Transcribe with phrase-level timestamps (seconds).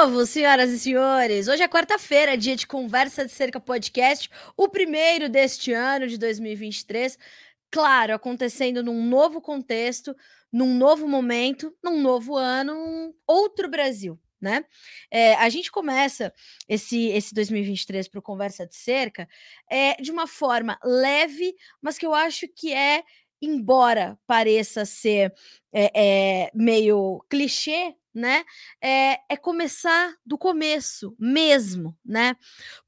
[0.00, 1.46] novo, senhoras e senhores.
[1.46, 7.18] Hoje é quarta-feira, dia de Conversa de Cerca Podcast, o primeiro deste ano de 2023.
[7.70, 10.16] Claro, acontecendo num novo contexto,
[10.50, 14.64] num novo momento, num novo ano, um outro Brasil, né?
[15.10, 16.32] É, a gente começa
[16.66, 19.28] esse, esse 2023 para o Conversa de Cerca
[19.70, 23.04] é, de uma forma leve, mas que eu acho que é,
[23.42, 25.30] embora pareça ser
[25.70, 28.44] é, é, meio clichê, né?
[28.82, 32.36] É, é, começar do começo mesmo, né?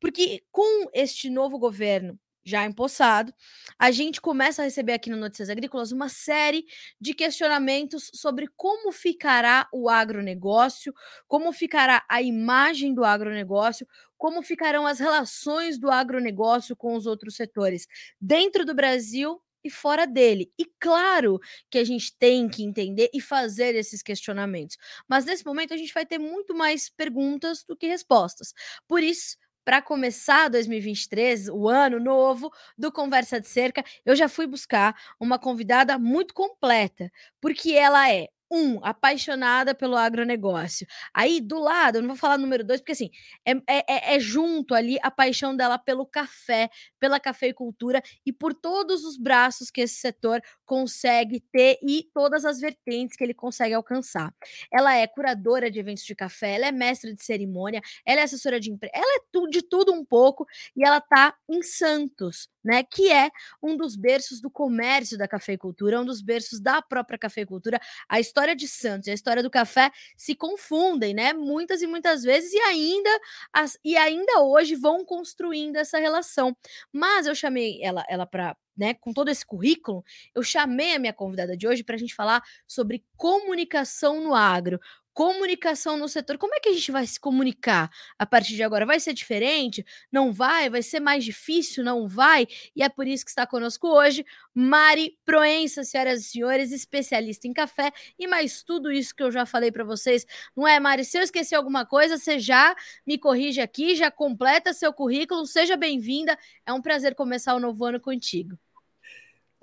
[0.00, 3.32] Porque com este novo governo já empossado,
[3.78, 6.64] a gente começa a receber aqui no Notícias Agrícolas uma série
[7.00, 10.92] de questionamentos sobre como ficará o agronegócio,
[11.28, 13.86] como ficará a imagem do agronegócio,
[14.18, 17.86] como ficarão as relações do agronegócio com os outros setores
[18.20, 20.50] dentro do Brasil e fora dele.
[20.58, 21.38] E claro
[21.70, 24.77] que a gente tem que entender e fazer esses questionamentos.
[25.08, 28.52] Mas nesse momento a gente vai ter muito mais perguntas do que respostas.
[28.88, 34.46] Por isso, para começar 2023, o ano novo do Conversa de Cerca, eu já fui
[34.46, 37.10] buscar uma convidada muito completa,
[37.41, 40.86] porque ela é um, apaixonada pelo agronegócio.
[41.14, 43.11] Aí, do lado, eu não vou falar número dois, porque assim,
[43.47, 46.69] é, é, é, é junto ali a paixão dela pelo café,
[47.00, 52.61] pela cafeicultura e por todos os braços que esse setor consegue ter e todas as
[52.61, 54.34] vertentes que ele consegue alcançar.
[54.70, 58.61] Ela é curadora de eventos de café, ela é mestre de cerimônia, ela é assessora
[58.61, 62.82] de empresa, ela é de tudo um pouco e ela tá em Santos, né?
[62.82, 63.30] Que é
[63.62, 67.80] um dos berços do comércio da cafeicultura, um dos berços da própria cafeicultura.
[68.08, 71.32] A história de Santos e a história do café se confundem, né?
[71.32, 73.10] Muitas e muitas vezes, e ainda,
[73.52, 76.56] as, e ainda hoje vão construindo essa relação.
[76.92, 80.02] Mas eu chamei ela, ela para né, com todo esse currículo,
[80.34, 84.80] eu chamei a minha convidada de hoje para a gente falar sobre comunicação no agro
[85.12, 86.38] comunicação no setor.
[86.38, 88.87] Como é que a gente vai se comunicar a partir de agora?
[88.87, 89.84] Vai ser diferente?
[90.10, 90.70] Não vai?
[90.70, 91.84] Vai ser mais difícil?
[91.84, 92.47] Não vai?
[92.75, 97.53] E é por isso que está conosco hoje Mari Proença, senhoras e senhores, especialista em
[97.53, 100.26] café e mais tudo isso que eu já falei para vocês.
[100.56, 101.04] Não é, Mari?
[101.04, 102.75] Se eu esqueci alguma coisa, você já
[103.06, 105.47] me corrige aqui, já completa seu currículo.
[105.47, 106.38] Seja bem-vinda.
[106.66, 108.58] É um prazer começar o novo ano contigo.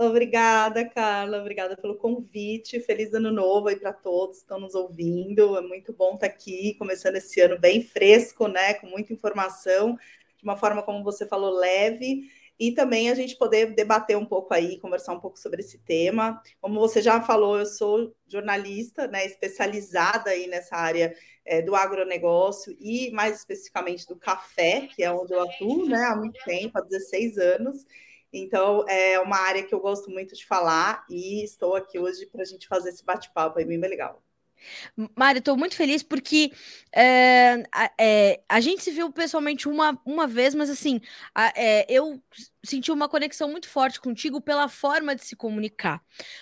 [0.01, 1.41] Obrigada, Carla.
[1.41, 2.79] Obrigada pelo convite.
[2.79, 5.57] Feliz ano novo aí para todos que estão nos ouvindo.
[5.57, 8.75] É muito bom estar aqui, começando esse ano bem fresco, né?
[8.75, 9.97] Com muita informação,
[10.37, 12.31] de uma forma, como você falou, leve.
[12.57, 16.41] E também a gente poder debater um pouco aí, conversar um pouco sobre esse tema.
[16.61, 19.25] Como você já falou, eu sou jornalista, né?
[19.25, 25.33] Especializada aí nessa área é, do agronegócio e mais especificamente do café, que é onde
[25.33, 26.05] eu atuo, né?
[26.05, 27.85] Há muito tempo, há 16 anos.
[28.31, 32.41] Então, é uma área que eu gosto muito de falar e estou aqui hoje para
[32.41, 34.23] a gente fazer esse bate-papo aí bem legal.
[35.15, 36.51] Mário, estou muito feliz porque
[36.93, 37.63] é,
[37.99, 40.99] é, a gente se viu pessoalmente uma, uma vez, mas assim,
[41.55, 42.21] é, eu
[42.63, 46.01] senti uma conexão muito forte contigo pela forma de se comunicar.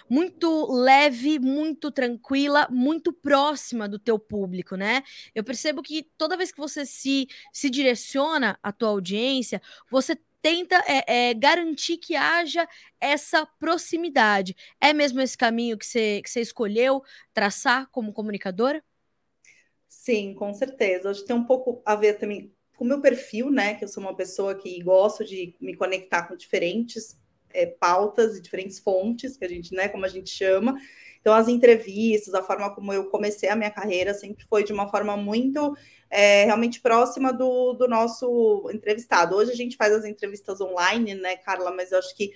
[0.10, 5.04] Muito leve, muito tranquila, muito próxima do teu público, né?
[5.36, 10.82] Eu percebo que toda vez que você se, se direciona à tua audiência, você tenta
[10.88, 12.66] é, é, garantir que haja
[13.02, 14.56] essa proximidade.
[14.80, 17.04] É mesmo esse caminho que você, que você escolheu
[17.34, 18.82] traçar como comunicadora?
[19.90, 21.10] Sim, com certeza.
[21.10, 23.74] Acho que tem um pouco a ver também com o meu perfil, né?
[23.74, 27.20] Que eu sou uma pessoa que gosto de me conectar com diferentes
[27.50, 30.78] é, pautas e diferentes fontes, que a gente, né, como a gente chama.
[31.20, 34.88] Então, as entrevistas, a forma como eu comecei a minha carreira sempre foi de uma
[34.88, 35.76] forma muito
[36.10, 39.36] é, realmente próxima do, do nosso entrevistado.
[39.36, 41.72] Hoje a gente faz as entrevistas online, né, Carla?
[41.72, 42.32] Mas eu acho que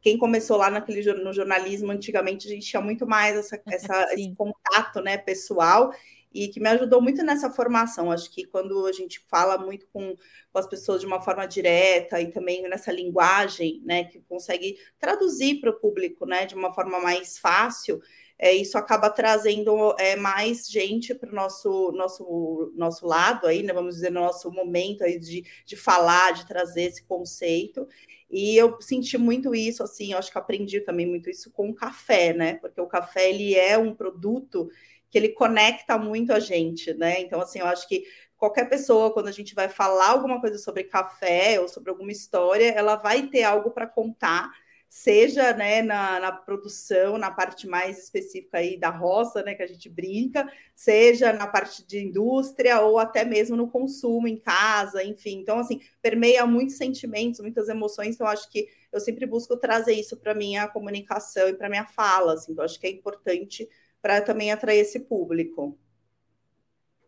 [0.00, 4.34] quem começou lá naquele no jornalismo antigamente, a gente tinha muito mais essa, essa esse
[4.34, 5.92] contato né, pessoal
[6.34, 8.10] e que me ajudou muito nessa formação.
[8.10, 10.16] Acho que quando a gente fala muito com,
[10.52, 15.60] com as pessoas de uma forma direta e também nessa linguagem, né, que consegue traduzir
[15.60, 18.02] para o público, né, de uma forma mais fácil,
[18.38, 23.72] é, isso acaba trazendo é, mais gente para o nosso, nosso, nosso lado aí, né,
[23.72, 27.86] vamos dizer, nosso momento aí de, de falar, de trazer esse conceito.
[28.30, 31.74] E eu senti muito isso, assim, eu acho que aprendi também muito isso com o
[31.74, 32.54] café, né?
[32.54, 34.68] Porque o café ele é um produto
[35.08, 37.20] que ele conecta muito a gente, né?
[37.20, 38.04] Então, assim, eu acho que
[38.36, 42.70] qualquer pessoa, quando a gente vai falar alguma coisa sobre café ou sobre alguma história,
[42.72, 44.50] ela vai ter algo para contar,
[44.96, 49.66] seja né, na, na, produção, na parte mais específica aí da roça, né, que a
[49.66, 55.40] gente brinca, seja na parte de indústria ou até mesmo no consumo em casa, enfim.
[55.40, 58.14] Então, assim, permeia muitos sentimentos, muitas emoções.
[58.14, 62.34] Então, acho que eu sempre busco trazer isso para minha comunicação e para minha fala.
[62.34, 63.68] Assim, então, acho que é importante
[64.00, 65.76] para também atrair esse público.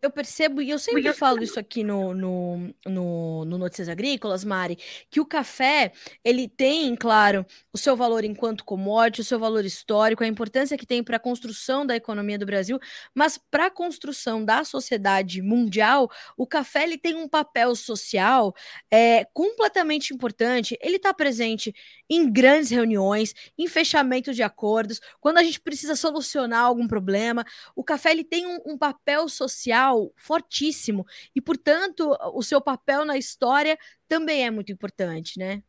[0.01, 4.77] Eu percebo, e eu sempre falo isso aqui no, no, no, no, Notícias Agrícolas, Mari,
[5.09, 5.91] que o café,
[6.23, 10.85] ele tem, claro, o seu valor enquanto commodity, o seu valor histórico, a importância que
[10.85, 12.79] tem para a construção da economia do Brasil,
[13.13, 18.53] mas para a construção da sociedade mundial, o café ele tem um papel social
[18.91, 20.77] é, completamente importante.
[20.81, 21.73] Ele está presente
[22.09, 27.43] em grandes reuniões, em fechamento de acordos, quando a gente precisa solucionar algum problema.
[27.75, 31.05] O café ele tem um, um papel social social fortíssimo
[31.35, 35.63] e, portanto, o seu papel na história também é muito importante, né?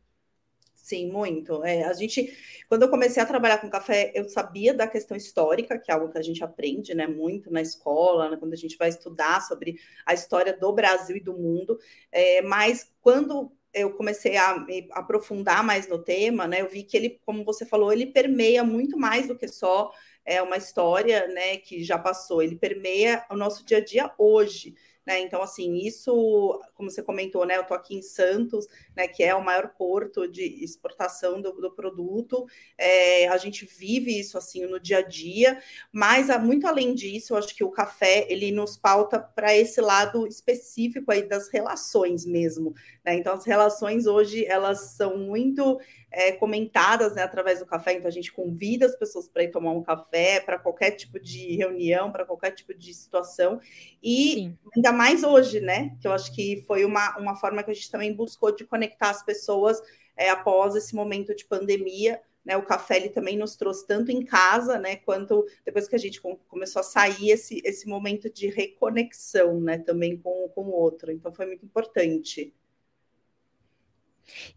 [0.75, 1.63] Sim, muito.
[1.63, 2.35] É, a gente,
[2.67, 6.11] quando eu comecei a trabalhar com café, eu sabia da questão histórica, que é algo
[6.11, 9.79] que a gente aprende, né, muito na escola, né, quando a gente vai estudar sobre
[10.03, 11.77] a história do Brasil e do mundo.
[12.11, 16.97] É, mas quando eu comecei a me aprofundar mais no tema, né, eu vi que
[16.97, 19.91] ele, como você falou, ele permeia muito mais do que só
[20.25, 24.75] é uma história, né, que já passou, ele permeia o nosso dia a dia hoje.
[25.09, 25.21] Né?
[25.21, 27.57] Então, assim, isso, como você comentou, né?
[27.57, 29.07] Eu estou aqui em Santos, né?
[29.07, 32.45] Que é o maior porto de exportação do, do produto.
[32.77, 35.59] É, a gente vive isso assim no dia a dia,
[35.91, 40.27] mas muito além disso, eu acho que o café ele nos pauta para esse lado
[40.27, 42.75] específico aí das relações mesmo.
[43.03, 43.15] Né?
[43.15, 45.79] Então, as relações hoje elas são muito
[46.11, 49.71] é, comentadas né, através do café, então a gente convida as pessoas para ir tomar
[49.71, 53.59] um café, para qualquer tipo de reunião, para qualquer tipo de situação,
[54.01, 54.57] e Sim.
[54.75, 55.95] ainda mais hoje, né?
[56.01, 59.09] Que eu acho que foi uma, uma forma que a gente também buscou de conectar
[59.09, 59.81] as pessoas
[60.17, 62.21] é, após esse momento de pandemia.
[62.43, 65.99] Né, o café ele também nos trouxe tanto em casa, né, quanto depois que a
[65.99, 71.11] gente começou a sair esse, esse momento de reconexão, né, também com, com o outro.
[71.11, 72.53] Então foi muito importante.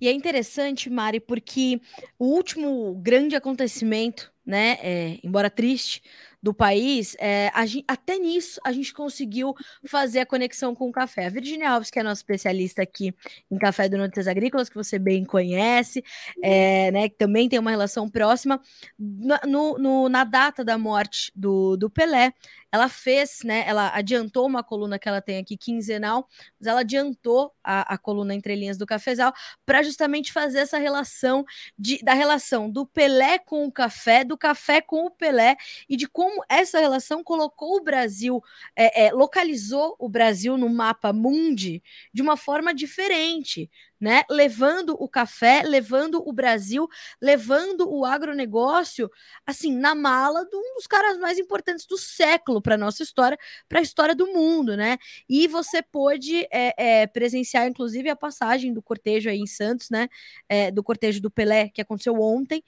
[0.00, 1.80] E é interessante, Mari, porque
[2.19, 6.02] o último grande acontecimento, né, é, embora triste,
[6.42, 9.54] do país, é, gente, até nisso a gente conseguiu
[9.86, 11.26] fazer a conexão com o café.
[11.26, 13.14] A Virginia Alves, que é nossa especialista aqui
[13.50, 16.02] em café do Notícias Agrícolas, que você bem conhece,
[16.42, 18.60] é, né, que também tem uma relação próxima,
[18.98, 22.32] no, no, na data da morte do, do Pelé,
[22.72, 23.64] ela fez, né?
[23.66, 26.26] Ela adiantou uma coluna que ela tem aqui quinzenal,
[26.58, 29.34] mas ela adiantou a, a coluna entre linhas do cafezal
[29.66, 31.44] para justamente fazer essa relação
[31.78, 35.54] de, da relação do Pelé com o café, do café com o Pelé
[35.86, 38.43] e de como essa relação colocou o Brasil,
[38.76, 41.82] é, é, localizou o Brasil no mapa mundi
[42.12, 43.70] de uma forma diferente
[44.02, 44.25] né?
[44.28, 46.88] Levando o café, levando o Brasil,
[47.20, 49.08] levando o agronegócio,
[49.46, 53.38] assim, na mala de um dos caras mais importantes do século para nossa história,
[53.69, 54.99] para a história do mundo, né?
[55.28, 60.08] E você pôde é, é, presenciar, inclusive, a passagem do cortejo aí em Santos, né?
[60.49, 62.64] É, do cortejo do Pelé, que aconteceu ontem,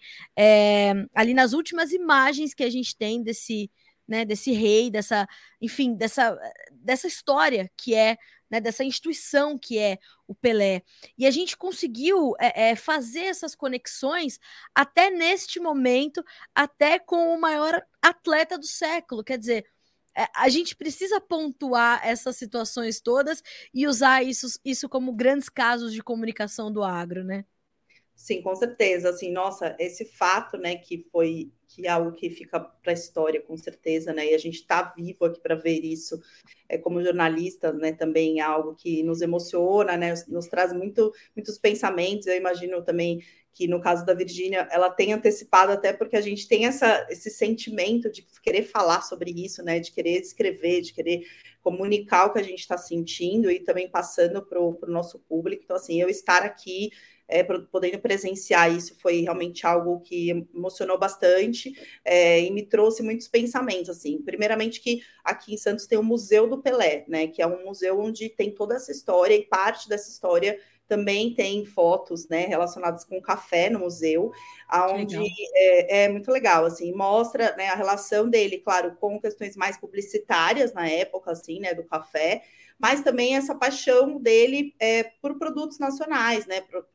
[1.13, 3.69] ali nas últimas imagens que a gente tem desse.
[4.07, 5.27] Né, desse rei, dessa,
[5.63, 6.39] enfim, dessa,
[6.71, 8.19] dessa história que é
[8.55, 9.99] né, dessa instituição que é
[10.29, 10.83] o Pelé.
[11.19, 14.39] E a gente conseguiu é, é, fazer essas conexões
[14.73, 16.25] até neste momento,
[16.55, 19.25] até com o maior atleta do século.
[19.25, 19.67] Quer dizer,
[20.17, 23.43] é, a gente precisa pontuar essas situações todas
[23.75, 27.45] e usar isso, isso como grandes casos de comunicação do agro, né?
[28.15, 29.11] Sim, com certeza.
[29.11, 33.41] Assim, nossa, esse fato, né, que foi que é algo que fica para a história,
[33.43, 34.31] com certeza, né?
[34.31, 36.21] E a gente está vivo aqui para ver isso,
[36.69, 37.93] é, como jornalistas, né?
[37.93, 40.15] Também é algo que nos emociona, né?
[40.29, 42.29] Nos traz muito, muitos pensamentos.
[42.29, 43.21] Eu imagino também
[43.53, 47.31] que no caso da Virgínia, ela tem antecipado até porque a gente tem essa, esse
[47.31, 49.81] sentimento de querer falar sobre isso, né?
[49.81, 51.27] De querer escrever, de querer
[51.61, 55.63] comunicar o que a gente está sentindo e também passando para o nosso público.
[55.65, 56.91] Então, assim, eu estar aqui
[57.29, 61.73] é, podendo presenciar isso foi realmente algo que emocionou bastante
[62.05, 66.49] é, e me trouxe muitos pensamentos, assim, primeiramente que aqui em Santos tem o Museu
[66.49, 70.11] do Pelé, né, que é um museu onde tem toda essa história e parte dessa
[70.11, 74.31] história também tem fotos, né, relacionadas com café no museu,
[74.69, 75.19] aonde
[75.55, 80.75] é, é, muito legal, assim, mostra, né, a relação dele, claro, com questões mais publicitárias
[80.75, 82.43] na época, assim, né, do café,
[82.79, 86.87] mas também essa paixão dele é, por produtos nacionais, né, por,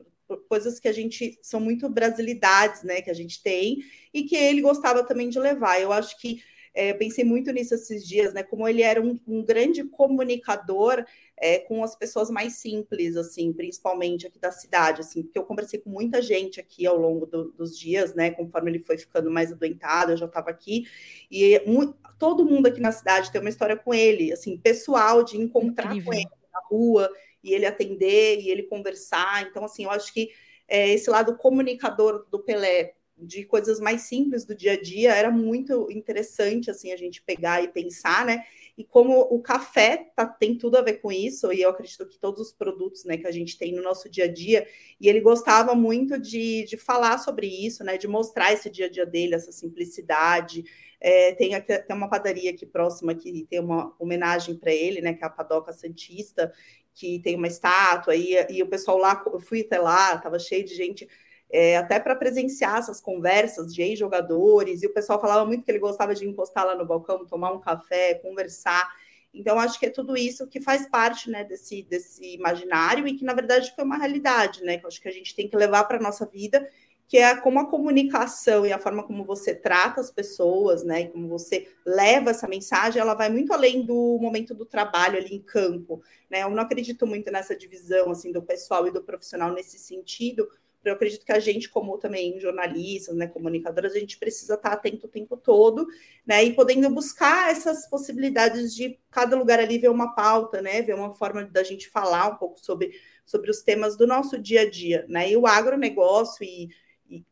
[0.48, 3.78] coisas que a gente são muito brasilidades, né, que a gente tem
[4.12, 5.80] e que ele gostava também de levar.
[5.80, 8.42] Eu acho que é, pensei muito nisso esses dias, né?
[8.42, 11.04] Como ele era um, um grande comunicador
[11.36, 15.80] é, com as pessoas mais simples, assim, principalmente aqui da cidade, assim, porque eu conversei
[15.80, 18.30] com muita gente aqui ao longo do, dos dias, né?
[18.30, 20.86] Conforme ele foi ficando mais adoentado, eu já estava aqui,
[21.30, 25.36] e muito, todo mundo aqui na cidade tem uma história com ele, assim, pessoal, de
[25.36, 26.12] encontrar Incrível.
[26.12, 27.10] com ele na rua
[27.42, 29.46] e ele atender e ele conversar.
[29.46, 30.30] Então, assim, eu acho que
[30.68, 35.30] é, esse lado comunicador do Pelé de coisas mais simples do dia a dia, era
[35.30, 38.44] muito interessante assim a gente pegar e pensar, né?
[38.78, 42.18] E como o café tá, tem tudo a ver com isso, e eu acredito que
[42.18, 44.66] todos os produtos né, que a gente tem no nosso dia a dia,
[44.98, 47.98] e ele gostava muito de, de falar sobre isso, né?
[47.98, 50.64] De mostrar esse dia a dia dele, essa simplicidade.
[50.98, 55.12] É, tem, aqui, tem uma padaria aqui próxima que tem uma homenagem para ele, né?
[55.12, 56.52] Que é a Padoca Santista,
[56.94, 60.64] que tem uma estátua, e, e o pessoal lá, eu fui até lá, estava cheio
[60.64, 61.08] de gente
[61.52, 65.78] é, até para presenciar essas conversas de ex-jogadores, e o pessoal falava muito que ele
[65.78, 68.88] gostava de encostar lá no balcão, tomar um café, conversar.
[69.32, 73.24] Então, acho que é tudo isso que faz parte né, desse, desse imaginário e que,
[73.24, 74.78] na verdade, foi uma realidade, né?
[74.78, 76.68] Que acho que a gente tem que levar para a nossa vida,
[77.10, 81.00] que é como a comunicação e a forma como você trata as pessoas, né?
[81.00, 85.34] E como você leva essa mensagem, ela vai muito além do momento do trabalho ali
[85.34, 86.00] em campo.
[86.30, 86.44] Né?
[86.44, 90.48] Eu não acredito muito nessa divisão assim do pessoal e do profissional nesse sentido,
[90.84, 95.06] eu acredito que a gente, como também jornalistas, né, comunicadoras, a gente precisa estar atento
[95.06, 95.86] o tempo todo,
[96.24, 100.94] né, e podendo buscar essas possibilidades de cada lugar ali ver uma pauta, né, ver
[100.94, 102.92] uma forma da gente falar um pouco sobre,
[103.26, 106.70] sobre os temas do nosso dia a dia, né, e o agronegócio e,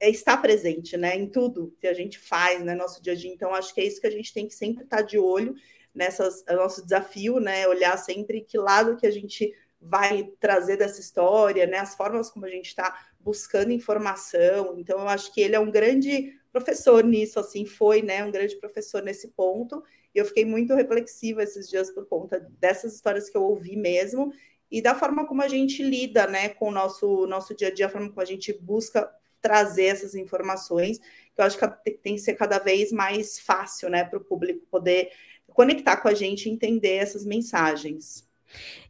[0.00, 3.32] é está presente, né, em tudo que a gente faz, né, nosso dia a dia.
[3.32, 5.54] Então, acho que é isso que a gente tem que sempre estar de olho
[5.94, 11.00] nessas, é nosso desafio, né, olhar sempre que lado que a gente vai trazer dessa
[11.00, 14.74] história, né, as formas como a gente está buscando informação.
[14.78, 18.56] Então, eu acho que ele é um grande professor nisso, assim, foi, né, um grande
[18.56, 19.82] professor nesse ponto.
[20.14, 24.32] E eu fiquei muito reflexiva esses dias por conta dessas histórias que eu ouvi mesmo
[24.70, 27.86] e da forma como a gente lida, né, com o nosso nosso dia a dia,
[27.86, 32.20] a forma como a gente busca trazer essas informações, que eu acho que tem que
[32.20, 35.10] ser cada vez mais fácil, né, para o público poder
[35.48, 38.28] conectar com a gente e entender essas mensagens.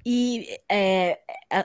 [0.06, 1.18] E é,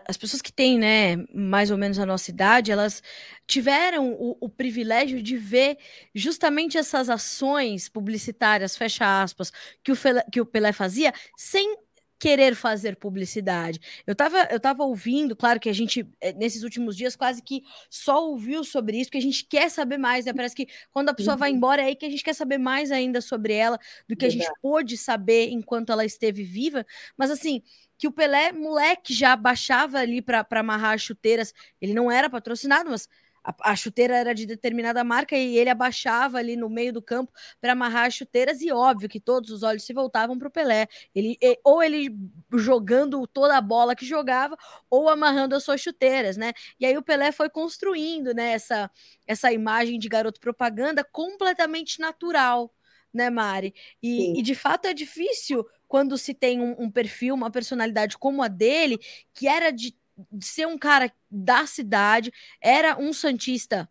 [0.07, 3.01] as pessoas que têm, né, mais ou menos a nossa idade, elas
[3.47, 5.77] tiveram o, o, privilégio de ver
[6.13, 9.51] justamente essas ações publicitárias, fecha aspas,
[9.83, 9.95] que o,
[10.31, 11.77] que o Pelé fazia, sem
[12.23, 13.81] querer fazer publicidade.
[14.07, 17.63] Eu estava eu tava ouvindo, claro que a gente, eh, nesses últimos dias, quase que
[17.89, 20.31] só ouviu sobre isso, porque a gente quer saber mais, né?
[20.31, 21.39] Parece que quando a pessoa uhum.
[21.39, 23.77] vai embora é aí que a gente quer saber mais ainda sobre ela,
[24.07, 26.85] do que a gente pôde saber enquanto ela esteve viva.
[27.17, 27.61] Mas assim,
[27.97, 31.53] que o Pelé, moleque, já baixava ali para amarrar as chuteiras.
[31.81, 33.09] Ele não era patrocinado, mas
[33.43, 37.31] a, a, chuteira era de determinada marca e ele abaixava ali no meio do campo
[37.59, 40.87] para amarrar as chuteiras e óbvio que todos os olhos se voltavam para o Pelé.
[41.13, 42.15] Ele ou ele
[42.53, 44.55] jogando toda a bola que jogava
[44.89, 46.53] ou amarrando as suas chuteiras, né?
[46.79, 48.89] E aí o Pelé foi construindo, né, essa,
[49.27, 52.73] essa imagem de garoto propaganda completamente natural,
[53.13, 53.73] né, Mari?
[54.01, 58.41] E, e de fato é difícil quando se tem um, um perfil, uma personalidade como
[58.41, 58.99] a dele,
[59.33, 59.95] que era de
[60.31, 63.89] de ser um cara da cidade, era um santista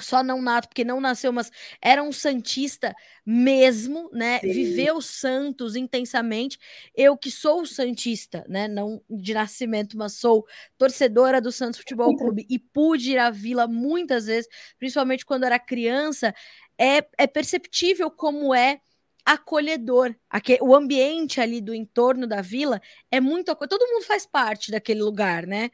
[0.00, 1.50] só não nato, porque não nasceu, mas
[1.80, 4.40] era um santista mesmo, né?
[4.40, 4.52] Sim.
[4.52, 6.58] Viveu Santos intensamente.
[6.94, 8.66] Eu que sou santista, né?
[8.68, 10.46] Não de nascimento, mas sou
[10.78, 15.58] torcedora do Santos Futebol Clube e pude ir à Vila muitas vezes, principalmente quando era
[15.58, 16.34] criança.
[16.78, 18.80] É, é perceptível como é
[19.24, 20.14] acolhedor.
[20.60, 23.54] O ambiente ali do entorno da vila é muito.
[23.54, 25.70] Todo mundo faz parte daquele lugar, né?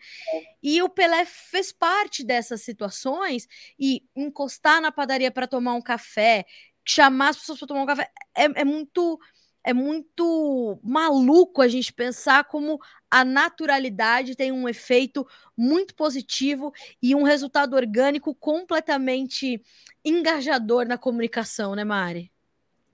[0.63, 3.47] E o Pelé fez parte dessas situações
[3.79, 6.45] e encostar na padaria para tomar um café,
[6.85, 9.19] chamar as pessoas para tomar um café, é, é muito
[9.65, 15.27] é muito maluco a gente pensar como a naturalidade tem um efeito
[15.57, 19.63] muito positivo e um resultado orgânico completamente
[20.03, 22.33] engajador na comunicação, né, Mari?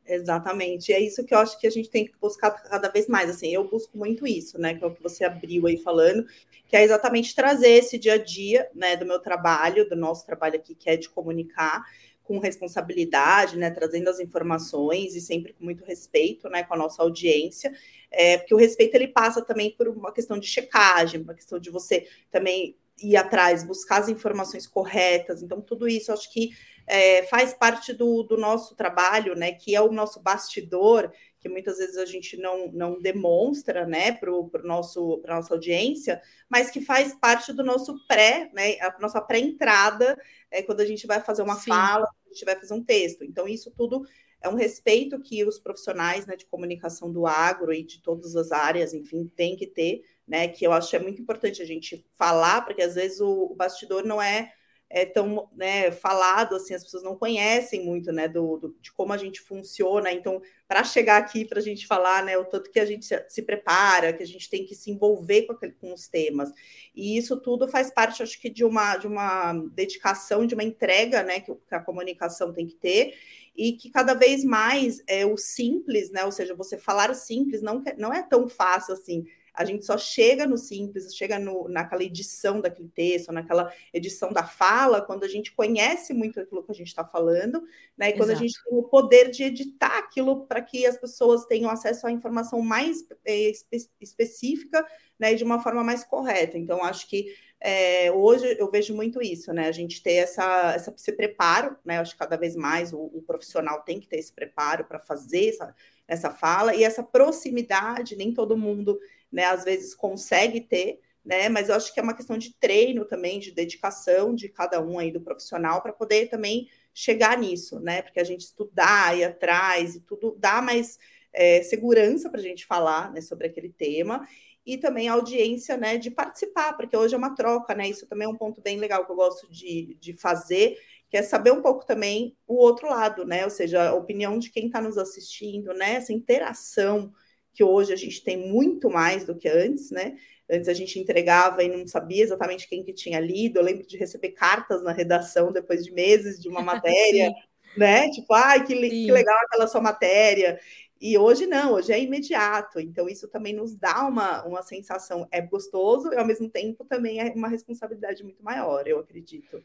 [0.06, 0.90] Exatamente.
[0.90, 3.30] E é isso que eu acho que a gente tem que buscar cada vez mais.
[3.30, 4.74] Assim, eu busco muito isso, né?
[4.74, 6.26] Que é o que você abriu aí falando,
[6.68, 10.56] que é exatamente trazer esse dia a dia, né, do meu trabalho, do nosso trabalho
[10.56, 11.84] aqui, que é de comunicar
[12.22, 17.02] com responsabilidade, né, trazendo as informações e sempre com muito respeito, né, com a nossa
[17.02, 17.70] audiência,
[18.10, 21.70] é, porque o respeito ele passa também por uma questão de checagem, uma questão de
[21.70, 25.42] você também ir atrás, buscar as informações corretas.
[25.42, 26.50] Então, tudo isso acho que
[26.86, 29.52] é, faz parte do, do, nosso trabalho, né?
[29.52, 31.10] Que é o nosso bastidor,
[31.40, 34.30] que muitas vezes a gente não, não demonstra, né, para
[34.62, 38.78] nosso para nossa audiência, mas que faz parte do nosso pré, né?
[38.80, 40.18] A nossa pré-entrada
[40.50, 41.70] é quando a gente vai fazer uma Sim.
[41.70, 43.24] fala, a gente vai fazer um texto.
[43.24, 44.06] Então, isso tudo
[44.40, 48.52] é um respeito que os profissionais né, de comunicação do agro e de todas as
[48.52, 50.48] áreas, enfim, têm que ter, né?
[50.48, 53.54] Que eu acho que é muito importante a gente falar, porque às vezes o, o
[53.54, 54.52] bastidor não é
[54.94, 59.12] é tão né, falado, assim, as pessoas não conhecem muito, né, do, do de como
[59.12, 60.12] a gente funciona.
[60.12, 63.42] Então, para chegar aqui, para a gente falar, né, o tanto que a gente se,
[63.42, 66.48] prepara, que a gente tem que se envolver com, aquele, com os temas.
[66.94, 71.24] E isso tudo faz parte, acho que, de uma, de uma dedicação, de uma entrega,
[71.24, 73.14] né, que, que a comunicação tem que ter
[73.56, 76.24] e que cada vez mais é o simples, né?
[76.24, 79.24] Ou seja, você falar simples não, não é tão fácil assim.
[79.54, 84.44] A gente só chega no simples, chega no, naquela edição daquele texto, naquela edição da
[84.44, 87.62] fala, quando a gente conhece muito aquilo que a gente está falando,
[87.96, 88.10] né?
[88.10, 88.38] E quando Exato.
[88.38, 92.10] a gente tem o poder de editar aquilo para que as pessoas tenham acesso à
[92.10, 94.84] informação mais é, espe específica,
[95.18, 95.32] né?
[95.32, 96.58] E de uma forma mais correta.
[96.58, 99.68] Então, acho que é, hoje eu vejo muito isso, né?
[99.68, 101.98] A gente ter essa, essa esse preparo, né?
[101.98, 105.48] Acho que cada vez mais o, o profissional tem que ter esse preparo para fazer
[105.48, 105.74] essa,
[106.06, 109.00] essa fala e essa proximidade, nem todo mundo
[109.34, 109.44] né?
[109.46, 111.48] Às vezes consegue ter, né?
[111.48, 114.98] Mas eu acho que é uma questão de treino também, de dedicação de cada um
[114.98, 118.02] aí do profissional para poder também chegar nisso, né?
[118.02, 120.98] Porque a gente estudar, ir atrás e tudo dá mais
[121.32, 124.26] é, segurança para a gente falar né, sobre aquele tema
[124.64, 127.88] e também a audiência, né, de participar, porque hoje é uma troca, né?
[127.88, 130.78] Isso também é um ponto bem legal que eu gosto de, de fazer,
[131.10, 133.44] que é saber um pouco também o outro lado, né?
[133.44, 135.94] Ou seja, a opinião de quem está nos assistindo, né?
[135.96, 137.12] Essa interação
[137.54, 140.16] que hoje a gente tem muito mais do que antes, né?
[140.50, 143.58] Antes a gente entregava e não sabia exatamente quem que tinha lido.
[143.58, 147.32] Eu lembro de receber cartas na redação depois de meses de uma matéria,
[147.76, 148.10] né?
[148.10, 150.60] Tipo, ai, que, que legal aquela sua matéria.
[151.00, 152.80] E hoje não, hoje é imediato.
[152.80, 157.20] Então, isso também nos dá uma, uma sensação, é gostoso e ao mesmo tempo também
[157.20, 159.62] é uma responsabilidade muito maior, eu acredito.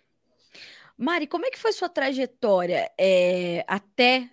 [0.97, 4.29] Mari, como é que foi sua trajetória é, até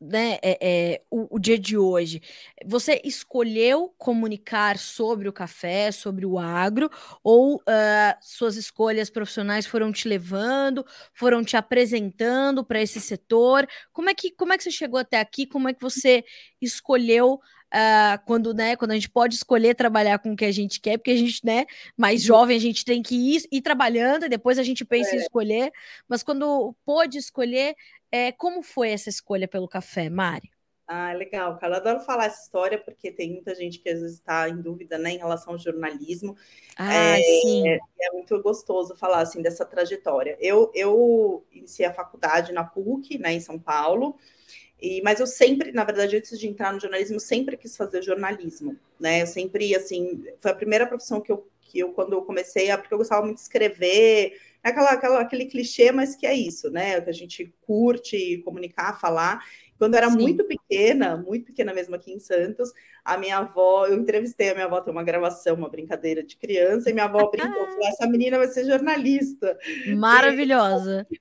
[0.00, 2.20] né, é, é, o, o, dia de hoje,
[2.66, 6.90] você escolheu comunicar sobre o café, sobre o agro,
[7.22, 7.62] ou uh,
[8.20, 13.68] suas escolhas profissionais foram te levando, foram te apresentando para esse setor?
[13.92, 15.46] Como é, que, como é que você chegou até aqui?
[15.46, 16.24] Como é que você
[16.60, 17.40] escolheu
[17.72, 20.98] Uh, quando, né, quando a gente pode escolher trabalhar com o que a gente quer,
[20.98, 21.64] porque a gente, né,
[21.96, 22.26] mais uhum.
[22.26, 25.14] jovem, a gente tem que ir, ir trabalhando e depois a gente pensa é.
[25.14, 25.72] em escolher,
[26.06, 27.74] mas quando pôde escolher,
[28.10, 30.50] é, como foi essa escolha pelo café, Mari?
[30.86, 31.76] Ah, legal, cara.
[31.76, 34.98] Eu adoro falar essa história porque tem muita gente que às vezes está em dúvida
[34.98, 36.36] né, em relação ao jornalismo.
[36.76, 37.66] Ah, é, sim.
[37.66, 40.36] É, é, muito gostoso falar assim dessa trajetória.
[40.38, 44.18] Eu, eu iniciei a faculdade na PUC, né, em São Paulo.
[44.82, 48.76] E, mas eu sempre, na verdade, antes de entrar no jornalismo, sempre quis fazer jornalismo,
[48.98, 49.22] né?
[49.22, 52.92] Eu sempre, assim, foi a primeira profissão que eu, que eu quando eu comecei, porque
[52.92, 57.00] eu gostava muito de escrever, aquela, aquela, aquele clichê, mas que é isso, né?
[57.00, 59.44] Que a gente curte comunicar, falar.
[59.78, 60.18] Quando eu era Sim.
[60.18, 62.72] muito pequena, muito pequena mesmo aqui em Santos,
[63.04, 66.90] a minha avó, eu entrevistei a minha avó, tem uma gravação, uma brincadeira de criança,
[66.90, 69.56] e minha avó brincou, falou, essa menina vai ser jornalista.
[69.96, 71.06] Maravilhosa.
[71.08, 71.20] E,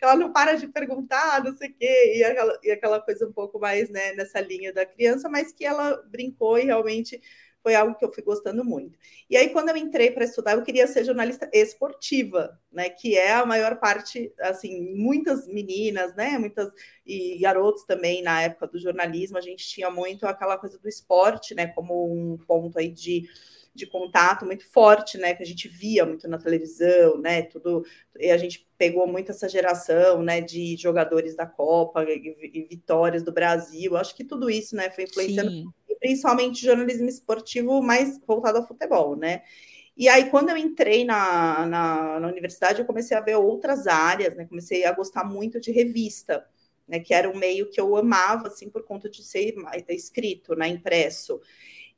[0.00, 3.32] ela não para de perguntar, não sei o quê, e aquela, e aquela coisa um
[3.32, 7.20] pouco mais né, nessa linha da criança, mas que ela brincou e realmente
[7.62, 8.98] foi algo que eu fui gostando muito.
[9.28, 12.88] E aí, quando eu entrei para estudar, eu queria ser jornalista esportiva, né?
[12.88, 16.38] Que é a maior parte, assim, muitas meninas, né?
[16.38, 16.72] Muitas
[17.04, 21.54] e garotos também na época do jornalismo, a gente tinha muito aquela coisa do esporte,
[21.54, 21.66] né?
[21.68, 23.28] Como um ponto aí de
[23.80, 25.34] de contato muito forte, né?
[25.34, 27.42] Que a gente via muito na televisão, né?
[27.42, 27.84] Tudo
[28.18, 30.40] e a gente pegou muito essa geração, né?
[30.40, 33.96] De jogadores da Copa e, e vitórias do Brasil.
[33.96, 34.90] Acho que tudo isso, né?
[34.90, 35.66] Foi influenciando, Sim.
[35.98, 39.42] principalmente jornalismo esportivo mais voltado ao futebol, né?
[39.96, 44.36] E aí, quando eu entrei na, na, na, universidade, eu comecei a ver outras áreas,
[44.36, 44.46] né?
[44.46, 46.46] Comecei a gostar muito de revista,
[46.86, 47.00] né?
[47.00, 49.54] Que era um meio que eu amava, assim, por conta de ser
[49.88, 50.68] escrito, né?
[50.68, 51.40] Impresso.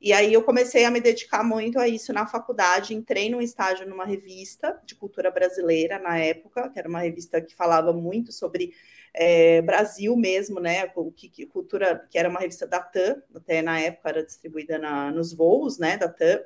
[0.03, 2.93] E aí eu comecei a me dedicar muito a isso na faculdade.
[2.93, 7.55] Entrei num estágio numa revista de cultura brasileira na época, que era uma revista que
[7.55, 8.73] falava muito sobre
[9.13, 10.91] é, Brasil mesmo, né?
[10.97, 14.77] O que, que, cultura, que era uma revista da TAM, até na época era distribuída
[14.77, 15.95] na, nos voos, né?
[15.95, 16.41] Da TAM.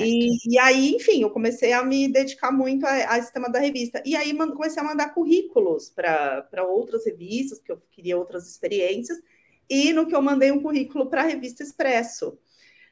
[0.00, 3.58] E, e, aí, enfim, eu comecei a me dedicar muito a, a esse tema da
[3.58, 4.02] revista.
[4.06, 9.18] E aí comecei a mandar currículos para outras revistas, porque eu queria outras experiências.
[9.68, 12.38] E no que eu mandei um currículo para a revista Expresso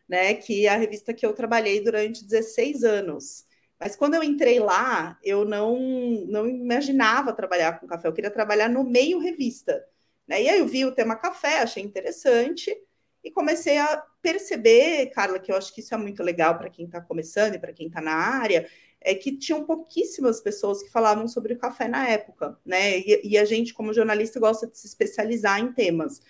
[0.09, 0.35] né?
[0.35, 3.45] Que é a revista que eu trabalhei durante 16 anos.
[3.79, 5.79] Mas quando eu entrei lá, eu não,
[6.27, 9.85] não imaginava trabalhar com café, eu queria trabalhar no meio revista.
[10.27, 10.43] Né?
[10.43, 12.75] E aí eu vi o tema café, achei interessante
[13.23, 16.87] e comecei a perceber, Carla, que eu acho que isso é muito legal para quem
[16.87, 18.69] está começando e para quem está na área,
[19.01, 22.99] é que tinham pouquíssimas pessoas que falavam sobre o café na época, né?
[22.99, 26.21] E, e a gente, como jornalista, gosta de se especializar em temas.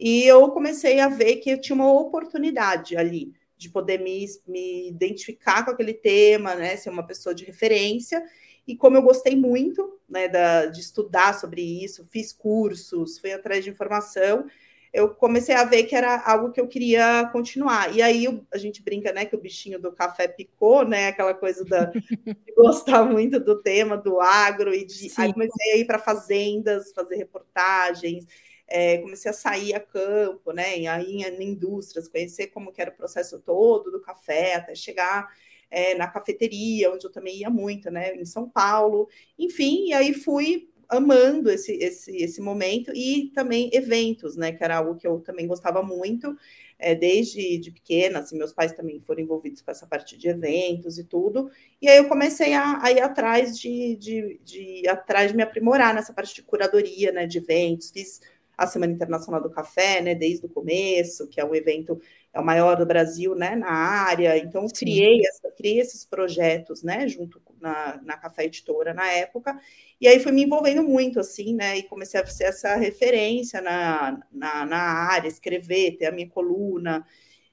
[0.00, 4.88] E eu comecei a ver que eu tinha uma oportunidade ali de poder me, me
[4.88, 8.24] identificar com aquele tema, né, ser uma pessoa de referência.
[8.66, 13.62] E como eu gostei muito né, da, de estudar sobre isso, fiz cursos, fui atrás
[13.62, 14.46] de informação,
[14.90, 17.94] eu comecei a ver que era algo que eu queria continuar.
[17.94, 21.62] E aí a gente brinca, né, que o bichinho do café picou, né, aquela coisa
[21.62, 25.98] da, de gostar muito do tema do agro e de aí comecei a ir para
[25.98, 28.26] fazendas, fazer reportagens,
[28.70, 32.90] é, comecei a sair a campo, né, aí em, em indústrias, conhecer como que era
[32.90, 35.28] o processo todo do café até chegar
[35.70, 40.14] é, na cafeteria, onde eu também ia muito, né, em São Paulo, enfim, e aí
[40.14, 44.50] fui amando esse, esse, esse momento e também eventos, né?
[44.52, 46.36] Que era algo que eu também gostava muito,
[46.78, 50.98] é, desde de pequena, assim, meus pais também foram envolvidos com essa parte de eventos
[50.98, 51.48] e tudo.
[51.80, 55.94] E aí eu comecei a, a ir atrás de, de, de, atrás de me aprimorar
[55.94, 57.24] nessa parte de curadoria, né?
[57.24, 58.20] De eventos, fiz
[58.60, 60.14] a Semana Internacional do Café, né?
[60.14, 61.98] Desde o começo, que é um evento
[62.32, 64.38] é o maior do Brasil, né, na área.
[64.38, 69.58] Então, criei, essa, criei esses projetos, né, junto na, na Café Editora na época.
[70.00, 71.78] E aí fui me envolvendo muito, assim, né?
[71.78, 77.04] E comecei a ser essa referência na, na, na área, escrever, ter a minha coluna.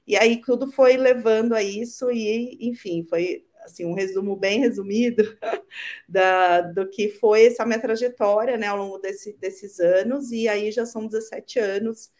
[0.06, 5.36] E aí tudo foi levando a isso, e, enfim, foi assim, um resumo bem resumido
[6.08, 10.70] da, do que foi essa minha trajetória, né, ao longo desse, desses anos, e aí
[10.72, 12.10] já são 17 anos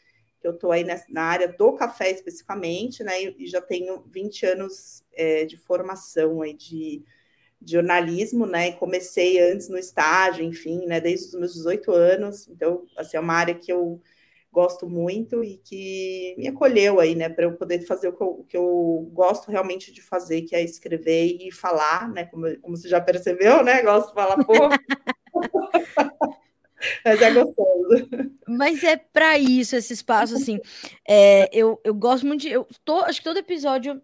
[0.40, 4.46] que eu estou aí nessa, na área do café especificamente, né, e já tenho 20
[4.46, 7.04] anos é, de formação aí de
[7.60, 8.72] de jornalismo, né?
[8.72, 11.00] Comecei antes no estágio, enfim, né?
[11.00, 12.48] Desde os meus 18 anos.
[12.48, 14.00] Então, assim, é uma área que eu
[14.52, 17.28] gosto muito e que me acolheu aí, né?
[17.28, 20.56] Para eu poder fazer o que, eu, o que, eu, gosto realmente de fazer, que
[20.56, 22.24] é escrever e falar, né?
[22.24, 23.82] Como, como você já percebeu, né?
[23.82, 24.74] Gosto de falar pouco.
[27.04, 28.08] Mas é gostoso.
[28.46, 30.60] Mas é para isso esse espaço, assim.
[31.06, 32.50] É, eu, eu gosto muito de.
[32.50, 34.00] Eu tô, acho que todo episódio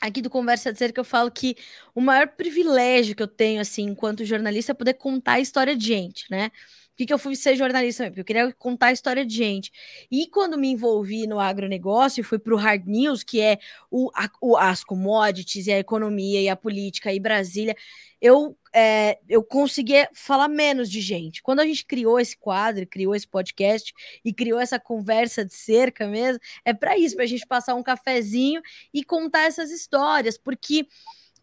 [0.00, 1.56] aqui do Conversa de que eu falo que
[1.94, 5.86] o maior privilégio que eu tenho, assim, enquanto jornalista, é poder contar a história de
[5.86, 6.50] gente, né?
[6.96, 8.04] Que, que eu fui ser jornalista?
[8.04, 9.72] Porque eu queria contar a história de gente.
[10.10, 13.58] E quando me envolvi no agronegócio, fui para o Hard News, que é
[13.90, 17.76] o, a, o, as commodities e a economia e a política e Brasília,
[18.20, 21.42] eu, é, eu conseguia falar menos de gente.
[21.42, 23.92] Quando a gente criou esse quadro, criou esse podcast
[24.24, 27.82] e criou essa conversa de cerca mesmo, é para isso, para a gente passar um
[27.82, 30.86] cafezinho e contar essas histórias, porque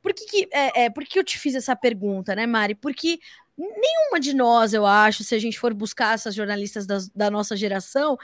[0.01, 2.73] por que, que, é, é, por que eu te fiz essa pergunta, né, Mari?
[2.73, 3.19] Porque
[3.57, 7.55] nenhuma de nós, eu acho, se a gente for buscar essas jornalistas das, da nossa
[7.55, 8.17] geração,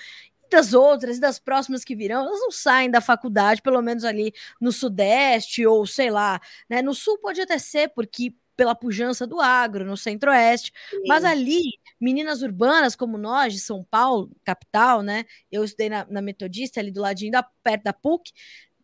[0.50, 4.34] das outras e das próximas que virão, elas não saem da faculdade, pelo menos ali
[4.60, 6.82] no Sudeste, ou sei lá, né?
[6.82, 10.74] No Sul pode até ser, porque pela pujança do agro, no Centro-Oeste,
[11.06, 11.62] mas ali,
[12.02, 15.26] meninas urbanas como nós, de São Paulo, capital, né?
[15.52, 18.32] Eu estudei na, na Metodista, ali do ladinho da, perto da PUC,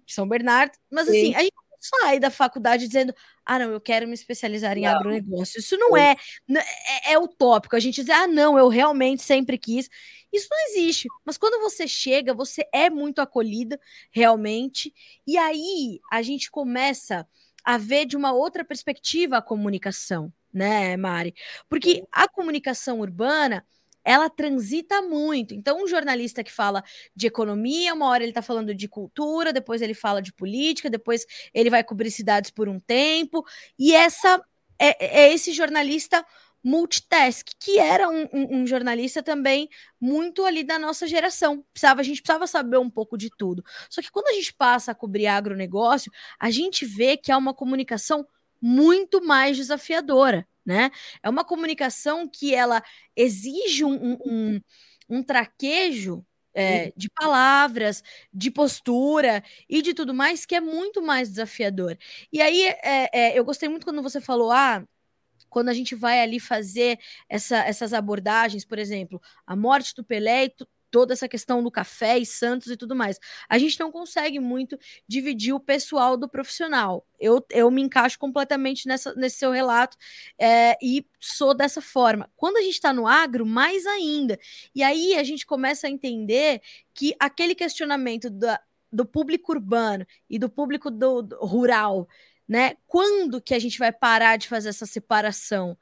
[0.07, 1.11] São Bernardo, mas Sim.
[1.11, 3.13] assim, a gente sai da faculdade dizendo:
[3.45, 4.95] ah, não, eu quero me especializar em não.
[4.95, 5.59] agronegócio.
[5.59, 6.15] Isso não é,
[6.49, 7.75] é, é utópico.
[7.75, 9.89] A gente diz, ah, não, eu realmente sempre quis.
[10.31, 11.07] Isso não existe.
[11.25, 13.79] Mas quando você chega, você é muito acolhida,
[14.11, 14.93] realmente.
[15.27, 17.27] E aí a gente começa
[17.63, 21.33] a ver de uma outra perspectiva a comunicação, né, Mari?
[21.69, 23.65] Porque a comunicação urbana
[24.03, 25.53] ela transita muito.
[25.53, 26.83] Então, um jornalista que fala
[27.15, 31.25] de economia, uma hora ele está falando de cultura, depois ele fala de política, depois
[31.53, 33.45] ele vai cobrir cidades por um tempo.
[33.77, 34.43] E essa
[34.79, 36.25] é, é esse jornalista
[36.63, 39.67] multitask, que era um, um, um, jornalista também
[39.99, 41.63] muito ali da nossa geração.
[41.73, 43.63] Precisava, a gente precisava saber um pouco de tudo.
[43.89, 47.53] Só que quando a gente passa a cobrir agronegócio, a gente vê que há uma
[47.53, 48.25] comunicação
[48.61, 50.91] muito mais desafiadora né?
[51.21, 52.83] É uma comunicação que ela
[53.15, 54.61] exige um, um,
[55.09, 61.29] um traquejo é, de palavras, de postura e de tudo mais que é muito mais
[61.29, 61.97] desafiador.
[62.31, 64.83] E aí é, é, eu gostei muito quando você falou, ah,
[65.49, 66.99] quando a gente vai ali fazer
[67.29, 70.49] essa, essas abordagens, por exemplo, a morte do Pelé,
[70.93, 73.19] toda essa questão do café e Santos e tudo mais.
[73.49, 74.77] A gente não consegue muito
[75.07, 77.03] dividir o pessoal do profissional.
[77.19, 79.97] Eu, eu me encaixo completamente nessa, nesse seu relato
[80.37, 82.29] é, e sou dessa forma.
[82.37, 84.37] Quando a gente está no agro, mais ainda.
[84.75, 86.61] E aí a gente começa a entender
[86.93, 92.07] que aquele questionamento da, do público urbano e do público do, do rural,
[92.47, 92.75] né?
[92.85, 95.75] Quando que a gente vai parar de fazer essa separação?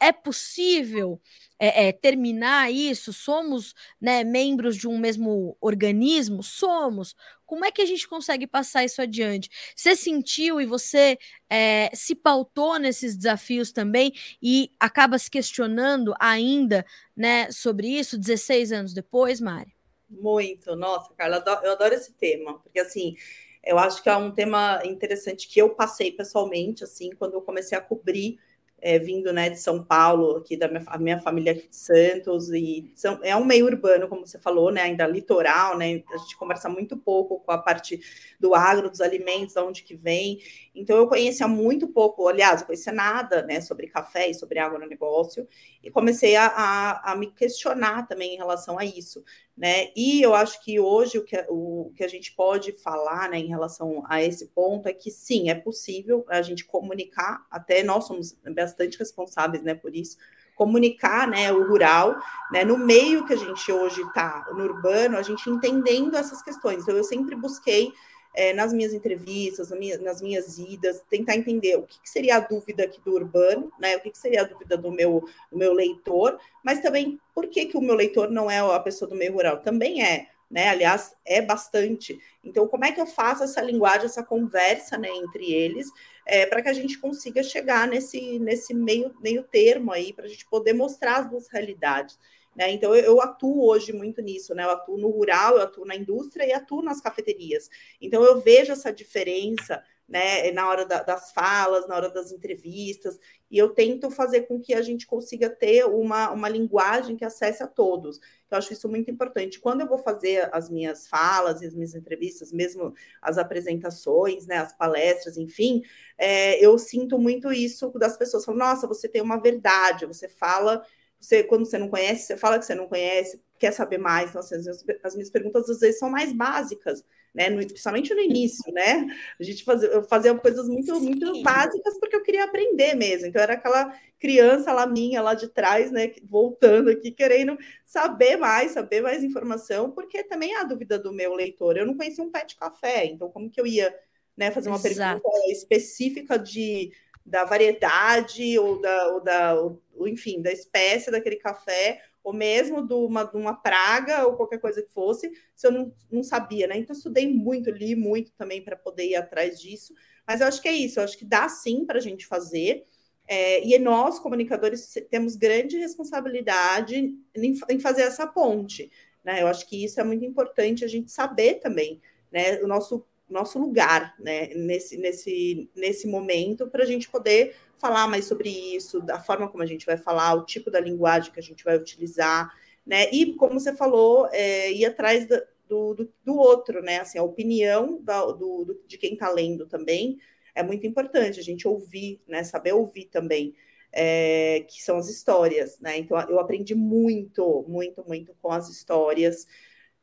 [0.00, 1.20] É possível
[1.58, 3.12] é, é, terminar isso?
[3.12, 6.42] Somos né, membros de um mesmo organismo?
[6.42, 7.16] Somos.
[7.44, 9.50] Como é que a gente consegue passar isso adiante?
[9.74, 11.18] Você sentiu e você
[11.50, 18.70] é, se pautou nesses desafios também e acaba se questionando ainda né, sobre isso 16
[18.70, 19.74] anos depois, Mari?
[20.08, 23.14] Muito, nossa, Carla, eu adoro esse tema, porque assim,
[23.62, 27.76] eu acho que é um tema interessante que eu passei pessoalmente, assim, quando eu comecei
[27.76, 28.38] a cobrir
[28.80, 32.90] é, vindo né, de São Paulo, aqui da minha, minha família aqui de Santos, e
[32.94, 36.68] são, é um meio urbano, como você falou, né, ainda litoral, né, a gente conversa
[36.68, 38.00] muito pouco com a parte
[38.38, 40.40] do agro, dos alimentos, de onde que vem,
[40.74, 45.46] então eu conhecia muito pouco, aliás, eu conhecia nada, né, sobre café e sobre agronegócio,
[45.82, 49.24] e comecei a, a, a me questionar também em relação a isso,
[49.58, 53.40] né, e eu acho que hoje o que, o que a gente pode falar, né,
[53.40, 58.06] em relação a esse ponto é que sim, é possível a gente comunicar, até nós
[58.06, 60.16] somos bastante responsáveis, né, por isso,
[60.54, 62.16] comunicar, né, o rural,
[62.52, 66.82] né, no meio que a gente hoje está, no urbano, a gente entendendo essas questões.
[66.82, 67.92] Então, eu sempre busquei
[68.38, 69.68] é, nas minhas entrevistas,
[70.00, 73.96] nas minhas idas, tentar entender o que, que, seria a dúvida aqui do urbano, né?
[73.96, 77.66] O que, que seria a dúvida do meu, do meu leitor, mas também por que,
[77.66, 79.60] que o meu leitor não é a pessoa do meio rural?
[79.60, 80.68] Também é, né?
[80.68, 82.16] Aliás, é bastante.
[82.44, 85.90] Então, como é que eu faço essa linguagem, essa conversa né, entre eles,
[86.24, 90.28] é, para que a gente consiga chegar nesse, nesse meio, meio termo aí, para a
[90.28, 92.16] gente poder mostrar as duas realidades.
[92.58, 92.72] Né?
[92.72, 94.64] Então, eu, eu, atuo hoje muito nisso, né?
[94.64, 97.70] Eu atuo no rural, eu atuo na indústria e atuo nas cafeterias.
[98.00, 103.16] Então, eu vejo essa diferença né, na hora da, das falas, na hora das entrevistas,
[103.50, 107.62] e eu tento fazer com que a gente consiga ter uma, uma linguagem que acesse
[107.62, 108.18] a todos.
[108.50, 109.60] Eu acho isso muito importante.
[109.60, 114.56] Quando eu vou fazer as minhas falas e as minhas entrevistas, mesmo as apresentações, né,
[114.56, 115.82] as palestras, enfim,
[116.16, 120.82] é, eu sinto muito isso das pessoas falando, nossa, você tem uma verdade, você fala,
[121.20, 124.32] você, quando você não conhece, você fala que você não conhece, quer saber mais.
[124.32, 124.66] Nossa, as,
[125.02, 127.04] as minhas perguntas às vezes são mais básicas
[127.34, 127.50] né?
[127.50, 129.06] No, principalmente no início, né?
[129.38, 133.26] A gente fazia, fazia coisas muito, muito básicas porque eu queria aprender mesmo.
[133.26, 136.12] Então, era aquela criança lá minha, lá de trás, né?
[136.24, 141.34] Voltando aqui, querendo saber mais, saber mais informação, porque também é a dúvida do meu
[141.34, 141.76] leitor.
[141.76, 143.94] Eu não conhecia um pé de café, então como que eu ia
[144.36, 145.20] né, fazer uma Exato.
[145.20, 146.92] pergunta específica de
[147.28, 149.54] da variedade ou da, ou da
[149.98, 154.58] ou, enfim, da espécie daquele café, ou mesmo de uma, de uma praga ou qualquer
[154.58, 156.76] coisa que fosse, se eu não, não sabia, né?
[156.76, 159.94] Então, estudei muito, li muito também para poder ir atrás disso.
[160.26, 162.84] Mas eu acho que é isso, eu acho que dá sim para a gente fazer.
[163.26, 166.96] É, e nós, comunicadores, temos grande responsabilidade
[167.34, 168.90] em, em, fazer essa ponte.
[169.24, 169.42] Né?
[169.42, 172.00] Eu acho que isso é muito importante a gente saber também,
[172.32, 172.60] né?
[172.62, 174.48] O nosso, nosso lugar né?
[174.54, 179.62] nesse, nesse, nesse momento para a gente poder falar mais sobre isso, da forma como
[179.62, 182.52] a gente vai falar, o tipo da linguagem que a gente vai utilizar,
[182.84, 183.08] né?
[183.12, 185.26] E como você falou, é, ir atrás
[185.68, 187.00] do, do, do, outro, né?
[187.00, 190.18] Assim, a opinião da, do, do, de quem está lendo também
[190.54, 192.42] é muito importante, a gente ouvir, né?
[192.42, 193.54] Saber ouvir também.
[193.90, 195.96] É, que são as histórias, né?
[195.96, 199.46] Então eu aprendi muito, muito, muito com as histórias,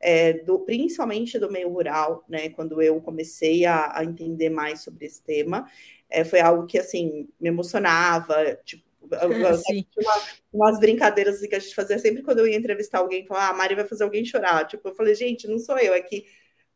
[0.00, 2.50] é, do, principalmente do meio rural, né?
[2.50, 5.66] Quando eu comecei a, a entender mais sobre esse tema,
[6.08, 11.74] é, foi algo que, assim, me emocionava, tipo, uma, umas brincadeiras assim, que a gente
[11.74, 14.66] fazia sempre quando eu ia entrevistar alguém, falar, ah, a Mari vai fazer alguém chorar.
[14.66, 16.26] Tipo, eu falei, gente, não sou eu, é que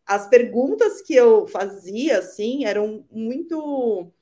[0.06, 4.12] as perguntas que eu fazia, assim, eram muito,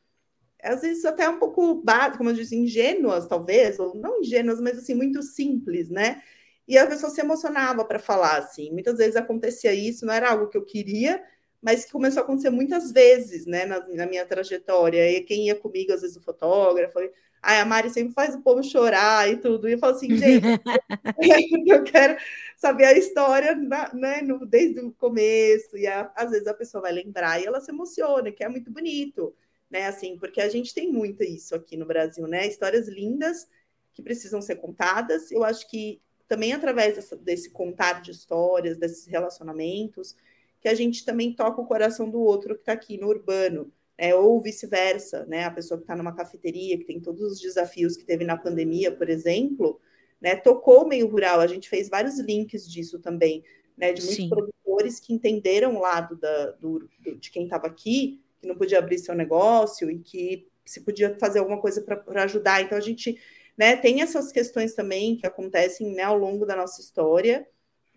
[0.63, 1.83] às vezes até um pouco,
[2.17, 6.23] como eu disse, ingênuas, talvez, ou não ingênuas, mas assim, muito simples, né?
[6.69, 8.71] E a pessoa se emocionava para falar, assim.
[8.71, 11.25] Muitas vezes acontecia isso, não era algo que eu queria,
[11.63, 15.11] mas que começou a acontecer muitas vezes, né, na, na, minha trajetória.
[15.11, 16.99] E quem ia comigo, às vezes o fotógrafo,
[17.43, 19.67] ai, a Mari sempre faz o povo chorar e tudo.
[19.67, 20.45] E eu falo assim, gente,
[21.67, 22.19] eu quero
[22.55, 23.55] saber a história,
[23.95, 25.75] né, no, desde o começo.
[25.79, 28.71] E a, às vezes a pessoa vai lembrar e ela se emociona, que é muito
[28.71, 29.35] bonito,
[29.71, 33.49] né, assim, porque a gente tem muito isso aqui no Brasil, né, histórias lindas
[33.95, 35.33] que precisam ser contadas.
[35.33, 40.15] Eu acho que também através dessa, desse contar de histórias, desses relacionamentos,
[40.61, 44.15] que a gente também toca o coração do outro que está aqui no urbano, né?
[44.15, 45.45] ou vice-versa, né?
[45.45, 48.93] A pessoa que está numa cafeteria, que tem todos os desafios que teve na pandemia,
[48.93, 49.81] por exemplo,
[50.21, 50.37] né?
[50.37, 53.43] Tocou o meio rural, a gente fez vários links disso também,
[53.77, 53.93] né?
[53.93, 54.29] De muitos Sim.
[54.29, 56.89] produtores que entenderam o lado da, do,
[57.19, 61.39] de quem estava aqui, que não podia abrir seu negócio e que se podia fazer
[61.39, 62.61] alguma coisa para ajudar.
[62.61, 63.19] Então a gente
[63.59, 67.47] né, tem essas questões também que acontecem né, ao longo da nossa história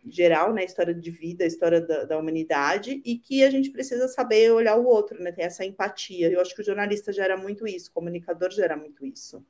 [0.03, 4.51] geral, né, história de vida, história da, da, humanidade, e que a gente precisa saber
[4.51, 6.31] olhar o outro, né, essa empatia.
[6.31, 9.45] Eu acho que o jornalista gera muito isso, o comunicador gera muito isso.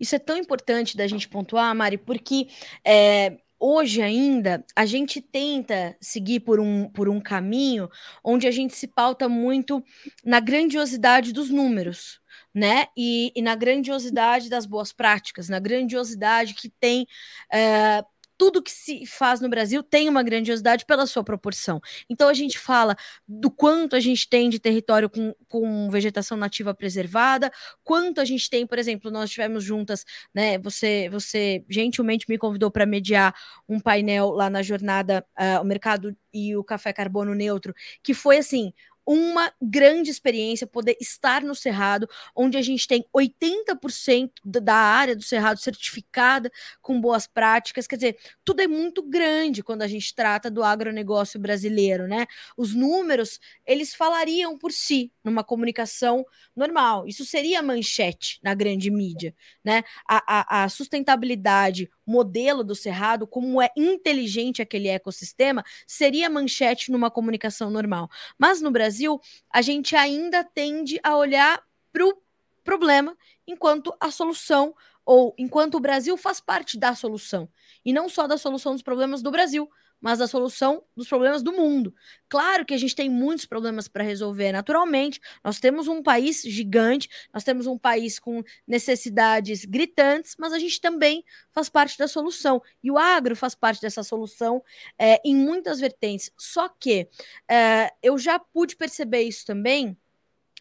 [0.00, 2.48] Isso é tão importante da gente pontuar, Mari, porque
[2.84, 7.88] é, hoje ainda a gente tenta seguir por um, por um caminho
[8.22, 9.82] onde a gente se pauta muito
[10.24, 12.20] na grandiosidade dos números.
[12.54, 12.86] Né?
[12.96, 17.04] E, e na grandiosidade das boas práticas, na grandiosidade que tem
[17.52, 18.04] é,
[18.36, 21.80] tudo que se faz no Brasil tem uma grandiosidade pela sua proporção.
[22.08, 26.74] Então a gente fala do quanto a gente tem de território com, com vegetação nativa
[26.74, 27.50] preservada,
[27.82, 30.58] quanto a gente tem, por exemplo, nós tivemos juntas, né?
[30.58, 33.34] Você, você gentilmente me convidou para mediar
[33.68, 38.38] um painel lá na jornada uh, o mercado e o café carbono neutro, que foi
[38.38, 38.72] assim
[39.06, 45.22] uma grande experiência poder estar no Cerrado, onde a gente tem 80% da área do
[45.22, 47.86] Cerrado certificada com boas práticas.
[47.86, 52.26] Quer dizer, tudo é muito grande quando a gente trata do agronegócio brasileiro, né?
[52.56, 57.06] Os números, eles falariam por si numa comunicação normal.
[57.06, 59.82] Isso seria manchete na grande mídia, né?
[60.08, 67.10] A, a, a sustentabilidade, modelo do Cerrado, como é inteligente aquele ecossistema, seria manchete numa
[67.10, 68.10] comunicação normal.
[68.38, 71.62] Mas no Brasil, a gente ainda tende a olhar
[71.92, 72.18] para o
[72.62, 77.48] problema enquanto a solução, ou enquanto o Brasil faz parte da solução,
[77.84, 79.70] e não só da solução dos problemas do Brasil,
[80.04, 81.94] mas da solução dos problemas do mundo.
[82.28, 85.18] Claro que a gente tem muitos problemas para resolver, naturalmente.
[85.42, 90.78] Nós temos um país gigante, nós temos um país com necessidades gritantes, mas a gente
[90.78, 92.60] também faz parte da solução.
[92.82, 94.62] E o agro faz parte dessa solução
[94.98, 96.30] é, em muitas vertentes.
[96.36, 97.08] Só que
[97.48, 99.96] é, eu já pude perceber isso também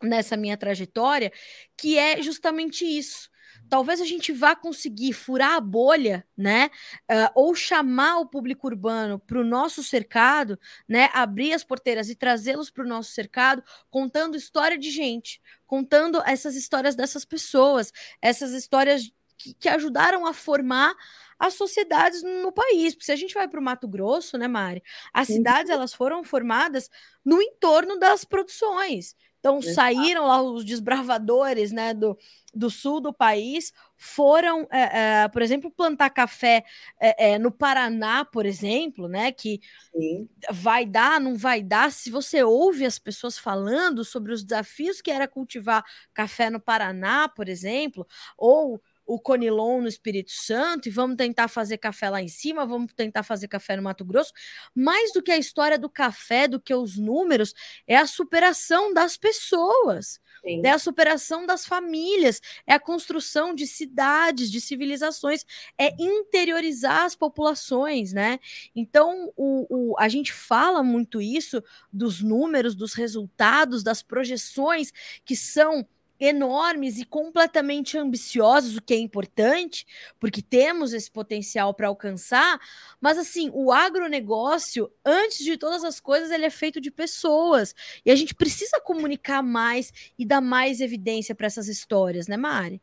[0.01, 1.34] nessa minha trajetória,
[1.75, 3.29] que é justamente isso
[3.73, 6.69] talvez a gente vá conseguir furar a bolha, né?
[7.12, 11.09] Uh, ou chamar o público urbano para o nosso cercado, né?
[11.12, 16.55] Abrir as porteiras e trazê-los para o nosso cercado, contando história de gente, contando essas
[16.55, 20.93] histórias dessas pessoas, essas histórias que, que ajudaram a formar
[21.39, 22.93] as sociedades no país.
[22.93, 24.83] Porque se a gente vai para o Mato Grosso, né, Mari?
[25.12, 26.91] As cidades elas foram formadas
[27.25, 29.15] no entorno das produções.
[29.43, 32.17] Então saíram lá os desbravadores, né, do,
[32.56, 36.63] do sul do país, foram, é, é, por exemplo, plantar café
[36.97, 39.60] é, é, no Paraná, por exemplo, né, que
[39.91, 40.29] Sim.
[40.49, 41.91] vai dar, não vai dar.
[41.91, 47.27] Se você ouve as pessoas falando sobre os desafios que era cultivar café no Paraná,
[47.27, 52.27] por exemplo, ou o Conilon no Espírito Santo e vamos tentar fazer café lá em
[52.27, 54.31] cima, vamos tentar fazer café no Mato Grosso.
[54.73, 57.53] Mais do que a história do café, do que os números,
[57.87, 60.19] é a superação das pessoas.
[60.43, 60.61] Sim.
[60.65, 65.45] É a superação das famílias, é a construção de cidades, de civilizações,
[65.77, 68.39] é interiorizar as populações, né?
[68.75, 74.91] Então, o, o, a gente fala muito isso dos números, dos resultados, das projeções
[75.23, 75.87] que são
[76.19, 79.86] enormes e completamente ambiciosos, o que é importante,
[80.19, 82.60] porque temos esse potencial para alcançar,
[83.02, 88.12] mas assim, o agronegócio, antes de todas as coisas, ele é feito de pessoas, e
[88.12, 92.82] a gente precisa comunicar mais e dar mais evidência para essas histórias, né, Mari?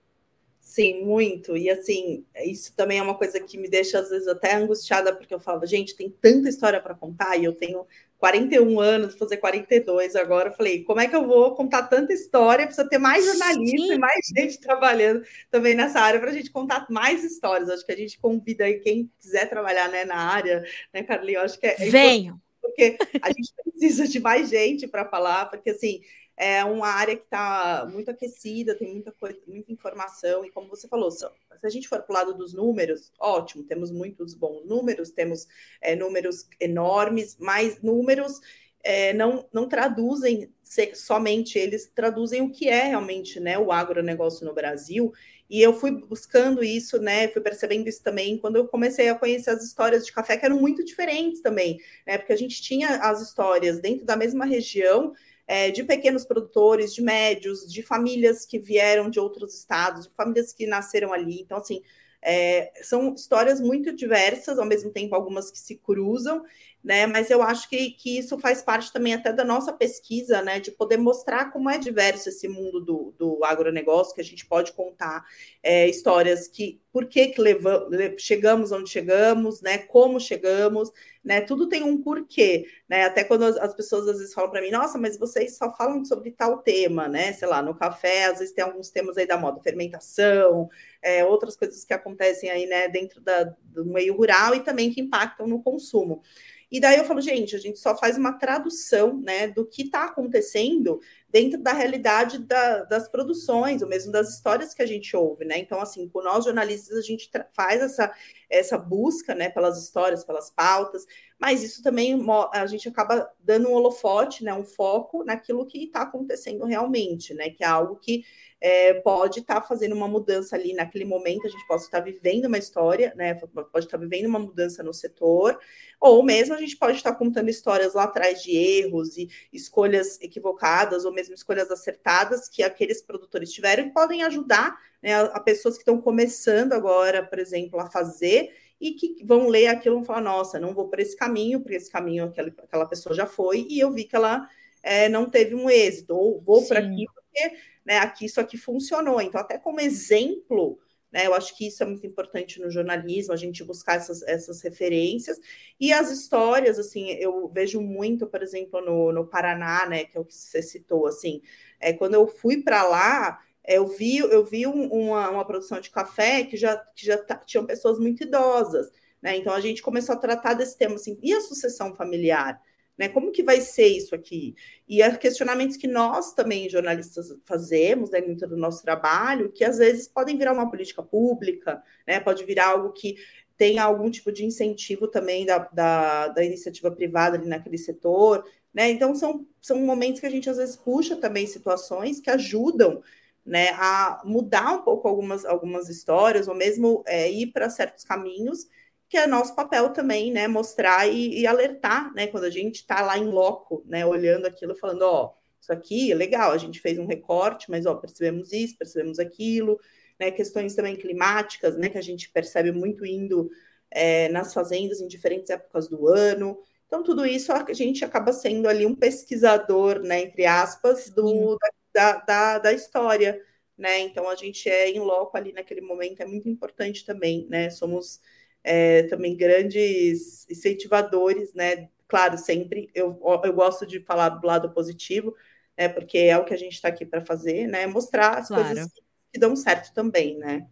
[0.60, 1.56] Sim, muito.
[1.56, 5.34] E assim, isso também é uma coisa que me deixa às vezes até angustiada, porque
[5.34, 7.84] eu falo, gente, tem tanta história para contar e eu tenho
[8.20, 10.50] 41 anos, fazer 42 agora.
[10.50, 12.66] Eu falei, como é que eu vou contar tanta história?
[12.66, 13.94] Precisa ter mais jornalista Sim.
[13.94, 17.70] e mais gente trabalhando também nessa área para a gente contar mais histórias.
[17.70, 21.44] Acho que a gente convida aí quem quiser trabalhar né, na área, né, Carlinhos?
[21.44, 21.74] Acho que é.
[21.76, 22.38] Venham!
[22.60, 26.02] Porque a gente precisa de mais gente para falar, porque assim
[26.40, 30.88] é uma área que está muito aquecida, tem muita coisa, muita informação, e como você
[30.88, 31.26] falou, se
[31.62, 35.46] a gente for para o lado dos números, ótimo, temos muitos bons números, temos
[35.82, 38.40] é, números enormes, mas números
[38.82, 40.50] é, não, não traduzem
[40.94, 45.12] somente eles, traduzem o que é realmente né, o agronegócio no Brasil.
[45.50, 47.26] E eu fui buscando isso, né?
[47.26, 50.60] Fui percebendo isso também quando eu comecei a conhecer as histórias de café, que eram
[50.60, 52.16] muito diferentes também, né?
[52.16, 55.12] Porque a gente tinha as histórias dentro da mesma região,
[55.50, 60.52] é, de pequenos produtores, de médios, de famílias que vieram de outros estados, de famílias
[60.52, 61.40] que nasceram ali.
[61.40, 61.82] Então, assim,
[62.22, 66.44] é, são histórias muito diversas, ao mesmo tempo algumas que se cruzam,
[66.82, 67.06] né?
[67.06, 70.58] Mas eu acho que, que isso faz parte também até da nossa pesquisa, né?
[70.58, 74.72] De poder mostrar como é diverso esse mundo do, do agronegócio, que a gente pode
[74.72, 75.24] contar
[75.62, 79.78] é, histórias que por que, que levamos, chegamos onde chegamos, né?
[79.78, 80.90] Como chegamos,
[81.22, 81.40] né?
[81.40, 83.04] Tudo tem um porquê, né?
[83.04, 86.04] Até quando as, as pessoas às vezes falam para mim, nossa, mas vocês só falam
[86.04, 87.32] sobre tal tema, né?
[87.34, 90.68] Sei lá, no café, às vezes tem alguns temas aí da moda, fermentação,
[91.02, 95.00] é, outras coisas que acontecem aí, né, dentro da, do meio rural e também que
[95.00, 96.22] impactam no consumo.
[96.70, 100.04] E daí eu falo, gente, a gente só faz uma tradução, né, do que está
[100.04, 105.44] acontecendo, dentro da realidade da, das produções, ou mesmo das histórias que a gente ouve,
[105.44, 105.58] né?
[105.58, 108.12] Então, assim, com nós jornalistas, a gente faz essa,
[108.48, 111.06] essa busca, né, pelas histórias, pelas pautas,
[111.38, 112.20] mas isso também
[112.52, 117.50] a gente acaba dando um holofote, né, um foco naquilo que está acontecendo realmente, né?
[117.50, 118.24] Que é algo que
[118.60, 122.04] é, pode estar tá fazendo uma mudança ali naquele momento, a gente pode estar tá
[122.04, 123.34] vivendo uma história, né?
[123.34, 125.58] Pode estar tá vivendo uma mudança no setor,
[125.98, 130.20] ou mesmo a gente pode estar tá contando histórias lá atrás de erros e escolhas
[130.20, 135.40] equivocadas, ou mesmo escolhas acertadas que aqueles produtores tiveram e podem ajudar né, a, a
[135.40, 139.98] pessoas que estão começando agora, por exemplo, a fazer e que vão ler aquilo e
[139.98, 143.26] vão falar: nossa, não vou por esse caminho, porque esse caminho aquela, aquela pessoa já
[143.26, 144.46] foi, e eu vi que ela
[144.82, 149.20] é, não teve um êxito, ou vou para aqui porque né, aqui isso aqui funcionou.
[149.20, 150.78] Então, até como exemplo,
[151.12, 154.62] né, eu acho que isso é muito importante no jornalismo, a gente buscar essas, essas
[154.62, 155.38] referências.
[155.78, 160.20] E as histórias, assim, eu vejo muito, por exemplo, no, no Paraná, né, que é
[160.20, 161.42] o que você citou, assim,
[161.80, 165.80] é, quando eu fui para lá, é, eu vi, eu vi um, uma, uma produção
[165.80, 169.36] de café que já, que já tinham pessoas muito idosas, né?
[169.36, 172.60] Então a gente começou a tratar desse tema assim, e a sucessão familiar?
[172.98, 173.08] Né?
[173.08, 174.54] Como que vai ser isso aqui?
[174.88, 179.78] E há questionamentos que nós também, jornalistas, fazemos né, dentro do nosso trabalho, que às
[179.78, 182.20] vezes podem virar uma política pública, né?
[182.20, 183.16] pode virar algo que
[183.56, 188.44] tem algum tipo de incentivo também da, da, da iniciativa privada ali naquele setor.
[188.72, 188.90] Né?
[188.90, 193.02] Então, são, são momentos que a gente às vezes puxa também situações que ajudam
[193.44, 198.66] né, a mudar um pouco algumas, algumas histórias, ou mesmo é, ir para certos caminhos
[199.10, 203.02] que é nosso papel também, né, mostrar e, e alertar, né, quando a gente está
[203.02, 206.96] lá em loco, né, olhando aquilo, falando, ó, isso aqui é legal, a gente fez
[206.96, 209.80] um recorte, mas ó, percebemos isso, percebemos aquilo,
[210.18, 213.50] né, questões também climáticas, né, que a gente percebe muito indo
[213.90, 216.56] é, nas fazendas em diferentes épocas do ano.
[216.86, 221.58] Então, tudo isso a gente acaba sendo ali um pesquisador, né, entre aspas, do,
[221.92, 223.42] da, da, da história,
[223.76, 223.98] né?
[224.00, 227.70] Então, a gente é em loco ali naquele momento, é muito importante também, né?
[227.70, 228.20] Somos
[228.62, 231.88] é, também grandes incentivadores, né?
[232.06, 235.34] Claro, sempre eu, eu gosto de falar do lado positivo,
[235.76, 235.88] né?
[235.88, 237.86] Porque é o que a gente está aqui para fazer, né?
[237.86, 238.64] Mostrar as claro.
[238.64, 239.00] coisas que,
[239.32, 240.66] que dão certo também, né?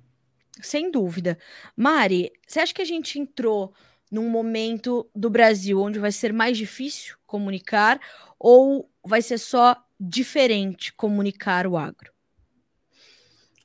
[0.61, 1.39] Sem dúvida.
[1.77, 3.73] Mari, você acha que a gente entrou
[4.11, 8.01] num momento do Brasil onde vai ser mais difícil comunicar
[8.39, 12.13] ou vai ser só diferente comunicar o agro?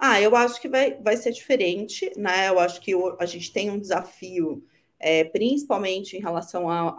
[0.05, 2.49] Ah, eu acho que vai, vai ser diferente, né?
[2.49, 4.61] Eu acho que a gente tem um desafio,
[4.99, 6.89] é, principalmente em relação a,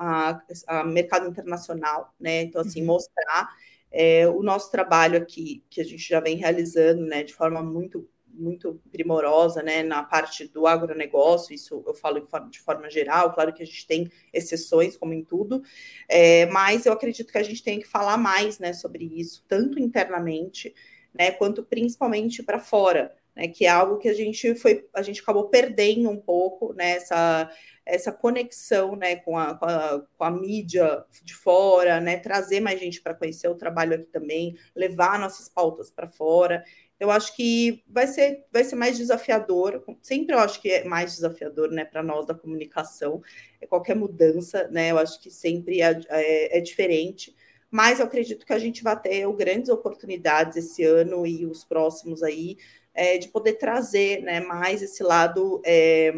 [0.68, 2.40] a, a, mercado internacional, né?
[2.40, 2.86] Então, assim, uhum.
[2.86, 3.50] mostrar
[3.92, 8.08] é, o nosso trabalho aqui, que a gente já vem realizando, né, de forma muito
[8.36, 13.32] muito primorosa, né, na parte do agronegócio, isso eu falo de forma, de forma geral,
[13.32, 15.62] claro que a gente tem exceções, como em tudo,
[16.08, 19.78] é, mas eu acredito que a gente tem que falar mais, né, sobre isso, tanto
[19.78, 20.74] internamente,
[21.14, 25.20] né, quanto principalmente para fora, né, que é algo que a gente foi, a gente
[25.20, 27.50] acabou perdendo um pouco, né, essa,
[27.86, 32.80] essa conexão, né, com a, com a, com a mídia de fora, né, trazer mais
[32.80, 36.64] gente para conhecer o trabalho aqui também, levar nossas pautas para fora,
[36.98, 39.84] eu acho que vai ser, vai ser mais desafiador.
[40.00, 43.22] Sempre eu acho que é mais desafiador, né, para nós da comunicação.
[43.60, 44.90] É qualquer mudança, né?
[44.90, 47.34] Eu acho que sempre é, é, é, diferente.
[47.74, 52.22] Mas eu acredito que a gente vai ter grandes oportunidades esse ano e os próximos
[52.22, 52.56] aí
[52.94, 56.12] é, de poder trazer, né, mais esse lado é,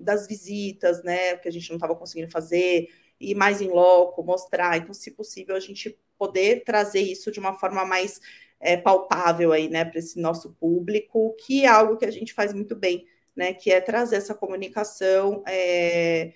[0.00, 2.88] das visitas, né, que a gente não estava conseguindo fazer
[3.20, 4.78] e mais em loco, mostrar.
[4.78, 8.18] Então, se possível, a gente poder trazer isso de uma forma mais
[8.58, 12.54] é, palpável aí, né, para esse nosso público, que é algo que a gente faz
[12.54, 13.04] muito bem,
[13.36, 16.32] né, que é trazer essa comunicação é,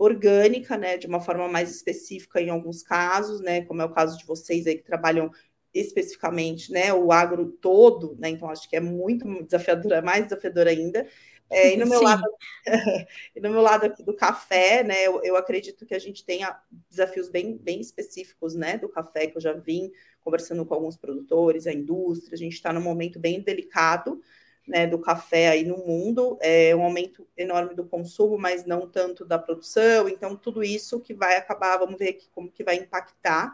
[0.00, 4.16] orgânica, né, de uma forma mais específica em alguns casos, né, como é o caso
[4.16, 5.30] de vocês aí que trabalham
[5.74, 10.66] especificamente, né, o agro todo, né, então acho que é muito desafiador, é mais desafiador
[10.66, 11.06] ainda,
[11.50, 12.22] é, e, no meu lado,
[13.36, 16.58] e no meu lado aqui do café, né, eu, eu, acredito que a gente tenha
[16.88, 21.66] desafios bem, bem específicos, né, do café, que eu já vim conversando com alguns produtores,
[21.66, 24.22] a indústria, a gente está num momento bem delicado,
[24.66, 29.24] né, do café aí no mundo, é um aumento enorme do consumo, mas não tanto
[29.24, 33.52] da produção, então tudo isso que vai acabar, vamos ver aqui como que vai impactar,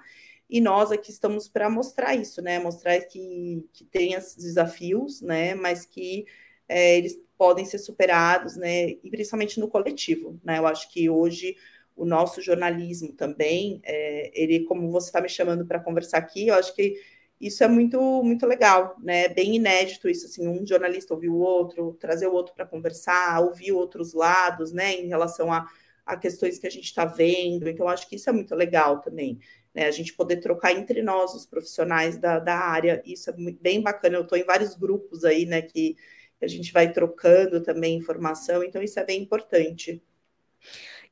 [0.48, 5.54] e nós aqui estamos para mostrar isso, né, mostrar que, que tem esses desafios, né,
[5.54, 6.26] mas que
[6.68, 11.57] é, eles podem ser superados, né, e principalmente no coletivo, né, eu acho que hoje
[11.96, 16.54] o nosso jornalismo também, é, ele, como você está me chamando para conversar aqui, eu
[16.54, 17.00] acho que
[17.41, 21.97] isso é muito, muito legal, né, bem inédito isso, assim, um jornalista ouvir o outro,
[22.01, 25.66] trazer o outro para conversar, ouvir outros lados, né, em relação a,
[26.05, 27.68] a questões que a gente está vendo.
[27.68, 29.39] Então, acho que isso é muito legal também.
[29.74, 29.87] Né?
[29.87, 34.16] A gente poder trocar entre nós, os profissionais da, da área, isso é bem bacana.
[34.16, 35.97] Eu estou em vários grupos aí, né, que
[36.41, 40.03] a gente vai trocando também informação, então isso é bem importante.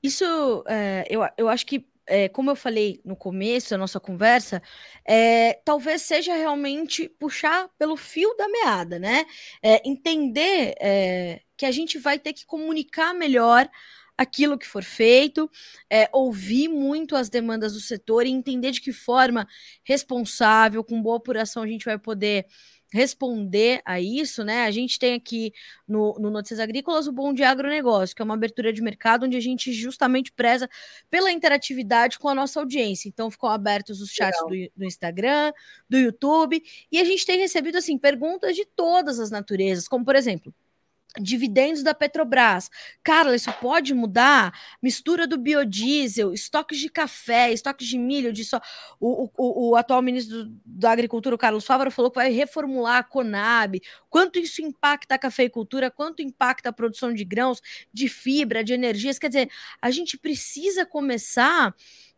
[0.03, 4.63] Isso, é, eu, eu acho que é, como eu falei no começo da nossa conversa,
[5.07, 9.27] é, talvez seja realmente puxar pelo fio da meada, né?
[9.63, 13.69] É, entender é, que a gente vai ter que comunicar melhor
[14.17, 15.51] aquilo que for feito,
[15.91, 19.47] é, ouvir muito as demandas do setor e entender de que forma
[19.85, 22.47] responsável, com boa apuração, a gente vai poder
[22.95, 24.65] responder a isso, né?
[24.67, 25.53] A gente tem aqui
[25.87, 29.37] no, no Notícias Agrícolas o Bom de Agronegócio, que é uma abertura de mercado onde
[29.37, 30.71] a gente justamente preza
[31.11, 33.09] pela interatividade com a nossa audiência.
[33.09, 35.53] Então, ficam abertos os chats do, do, Instagram,
[35.91, 40.15] do YouTube, e a gente tem recebido assim perguntas de todas as naturezas, como por
[40.15, 40.55] exemplo
[41.21, 42.71] dividendos da Petrobras.
[43.03, 44.53] Carla, isso pode mudar?
[44.83, 48.61] Mistura do biodiesel, estoques de café, estoques de milho, de só.
[48.99, 53.05] O, o, o atual ministro da Agricultura, o Carlos Fávaro, falou que vai reformular a
[53.05, 53.81] Conab.
[54.09, 55.91] Quanto isso impacta a cafeicultura?
[55.91, 57.61] Quanto impacta a produção de grãos,
[57.93, 59.19] de fibra, de energias?
[59.19, 59.51] Quer dizer,
[59.81, 61.75] a gente precisa começar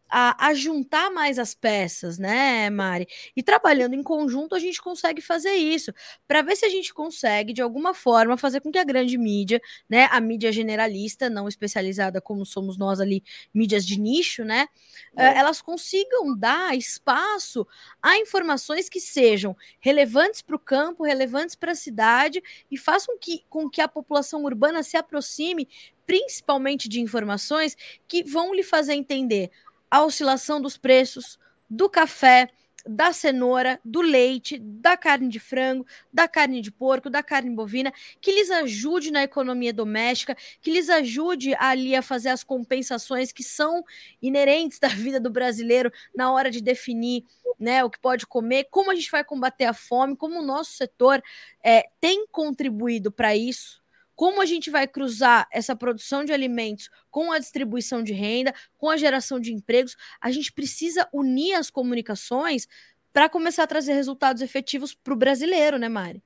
[0.09, 3.07] a, a, juntar mais as peças, né, Mari?
[3.35, 5.93] E trabalhando em conjunto, a gente consegue fazer isso,
[6.27, 9.61] para ver se a gente consegue, de alguma forma, fazer com que a grande mídia,
[9.89, 14.69] né, a mídia generalista, não especializada como somos nós ali, mídias de nicho, né,
[15.17, 15.39] é.
[15.39, 17.67] elas consigam dar espaço
[18.01, 23.45] a informações que sejam relevantes para o campo, relevantes para a cidade e façam que,
[23.49, 25.69] com que a população urbana se aproxime
[26.07, 27.77] principalmente de informações
[28.07, 29.51] que vão lhe fazer entender
[29.97, 31.38] a oscilação dos preços
[31.70, 32.51] do café,
[32.86, 37.90] da cenoura, do leite, da carne de frango, da carne de porco, da carne bovina,
[38.20, 43.42] que lhes ajude na economia doméstica, que lhes ajude ali a fazer as compensações que
[43.42, 43.82] são
[44.20, 47.24] inerentes da vida do brasileiro na hora de definir
[47.59, 50.72] né, o que pode comer, como a gente vai combater a fome, como o nosso
[50.72, 51.22] setor
[51.64, 53.80] é, tem contribuído para isso
[54.17, 58.89] como a gente vai cruzar essa produção de alimentos com a distribuição de renda, com
[58.89, 59.95] a geração de empregos.
[60.21, 62.67] A gente precisa unir as comunicações
[63.12, 66.23] para começar a trazer resultados efetivos para o brasileiro, né, Mari?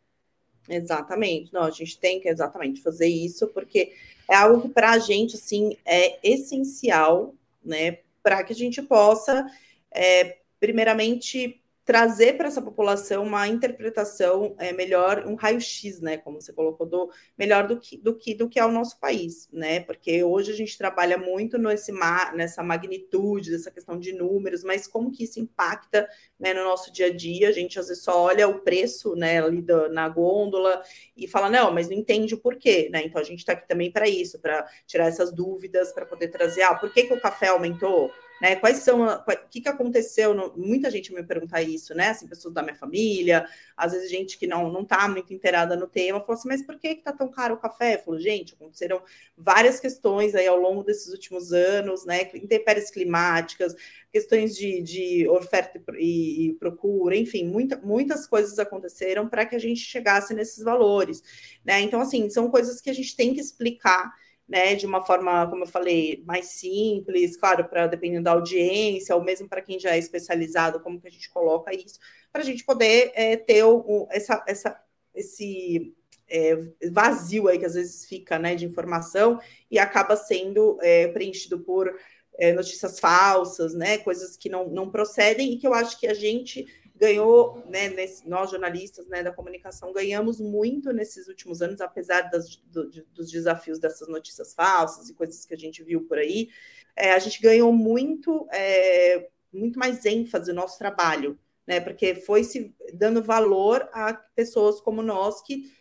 [0.68, 1.52] Exatamente.
[1.52, 3.92] Não, a gente tem que exatamente fazer isso, porque
[4.28, 7.34] é algo que para a gente assim é essencial,
[7.64, 9.46] né, para que a gente possa,
[9.90, 11.59] é, primeiramente,
[11.90, 17.10] trazer para essa população uma interpretação é, melhor, um raio-x, né, como você colocou, do,
[17.36, 19.80] melhor do que, do que do que é o nosso país, né?
[19.80, 21.92] Porque hoje a gente trabalha muito nesse,
[22.32, 27.06] nessa magnitude, dessa questão de números, mas como que isso impacta né, no nosso dia
[27.06, 27.48] a dia?
[27.48, 30.84] A gente às vezes só olha o preço né, ali do, na gôndola
[31.16, 33.02] e fala, não, mas não entende o porquê, né?
[33.04, 36.62] Então a gente está aqui também para isso, para tirar essas dúvidas, para poder trazer,
[36.62, 38.12] ah, por que, que o café aumentou?
[38.40, 38.56] Né?
[38.56, 40.32] Quais são, o que, que aconteceu?
[40.34, 42.08] No, muita gente me pergunta isso, né?
[42.08, 45.86] Assim, pessoas da minha família, às vezes gente que não não está muito inteirada no
[45.86, 47.96] tema, falou assim, mas por que que tá tão caro o café?
[47.96, 49.02] Eu falo, gente, aconteceram
[49.36, 52.22] várias questões aí ao longo desses últimos anos, né?
[52.34, 53.74] Intempéries climáticas,
[54.10, 59.58] questões de, de oferta e, e procura, enfim, muita, muitas coisas aconteceram para que a
[59.58, 61.22] gente chegasse nesses valores,
[61.64, 61.80] né?
[61.80, 64.12] Então, assim, são coisas que a gente tem que explicar
[64.50, 69.22] né, de uma forma, como eu falei, mais simples, claro, para dependendo da audiência, ou
[69.22, 72.00] mesmo para quem já é especializado, como que a gente coloca isso,
[72.32, 74.76] para a gente poder é, ter o, essa, essa,
[75.14, 75.94] esse
[76.28, 76.56] é,
[76.90, 79.38] vazio aí que às vezes fica, né, de informação
[79.70, 81.88] e acaba sendo é, preenchido por
[82.36, 86.14] é, notícias falsas, né, coisas que não, não procedem e que eu acho que a
[86.14, 86.66] gente
[87.00, 92.56] ganhou, né, nesse, nós jornalistas né, da comunicação ganhamos muito nesses últimos anos, apesar das,
[92.56, 96.50] do, dos desafios dessas notícias falsas e coisas que a gente viu por aí,
[96.94, 102.44] é, a gente ganhou muito, é, muito mais ênfase no nosso trabalho, né, porque foi
[102.44, 105.72] se dando valor a pessoas como nós que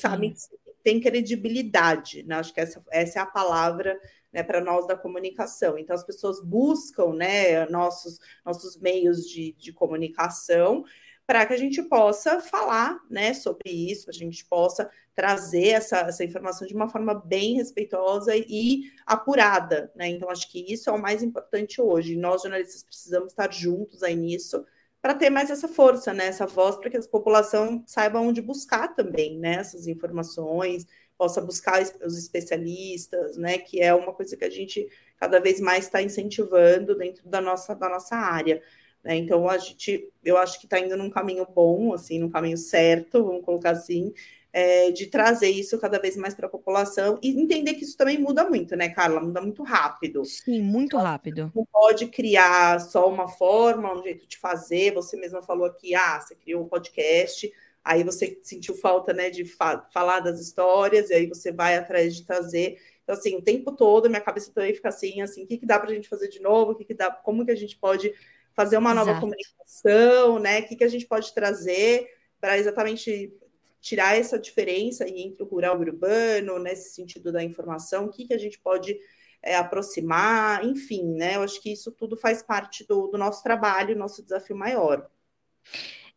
[0.00, 0.40] sabem que
[0.82, 2.36] tem credibilidade, né?
[2.36, 3.98] acho que essa, essa é a palavra
[4.36, 5.78] né, para nós da comunicação.
[5.78, 10.84] Então, as pessoas buscam né, nossos, nossos meios de, de comunicação
[11.26, 16.22] para que a gente possa falar né, sobre isso, a gente possa trazer essa, essa
[16.22, 19.90] informação de uma forma bem respeitosa e apurada.
[19.96, 20.08] Né?
[20.08, 22.14] Então, acho que isso é o mais importante hoje.
[22.14, 24.66] Nós, jornalistas, precisamos estar juntos aí nisso
[25.00, 28.88] para ter mais essa força, né, essa voz, para que a população saiba onde buscar
[28.88, 30.84] também né, essas informações,
[31.16, 33.58] possa buscar os especialistas, né?
[33.58, 34.88] Que é uma coisa que a gente
[35.18, 38.62] cada vez mais está incentivando dentro da nossa, da nossa área.
[39.02, 39.16] Né?
[39.16, 43.24] Então a gente, eu acho que está indo num caminho bom, assim, num caminho certo,
[43.24, 44.12] vamos colocar assim,
[44.52, 48.18] é, de trazer isso cada vez mais para a população e entender que isso também
[48.18, 49.20] muda muito, né, Carla?
[49.20, 50.24] Muda muito rápido.
[50.24, 51.52] Sim, muito rápido.
[51.54, 54.94] Não pode criar só uma forma, um jeito de fazer.
[54.94, 57.52] Você mesma falou aqui, ah, você criou um podcast,
[57.86, 62.16] aí você sentiu falta, né, de fa falar das histórias, e aí você vai atrás
[62.16, 62.80] de trazer.
[63.04, 65.78] Então, assim, o tempo todo, minha cabeça também fica assim, assim, o que, que dá
[65.78, 66.72] para a gente fazer de novo?
[66.72, 68.12] O que, que dá, como que a gente pode
[68.54, 69.06] fazer uma Exato.
[69.06, 70.60] nova comunicação, né?
[70.60, 72.10] O que, que a gente pode trazer
[72.40, 73.32] para exatamente
[73.80, 78.26] tirar essa diferença entre o rural e o urbano, nesse sentido da informação, o que,
[78.26, 78.98] que a gente pode
[79.40, 81.36] é, aproximar, enfim, né?
[81.36, 85.08] Eu acho que isso tudo faz parte do, do nosso trabalho, nosso desafio maior.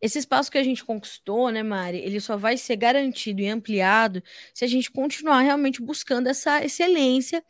[0.01, 4.23] Esse espaço que a gente conquistou, né, Mari, ele só vai ser garantido e ampliado
[4.53, 7.43] se a gente continuar realmente buscando essa excelência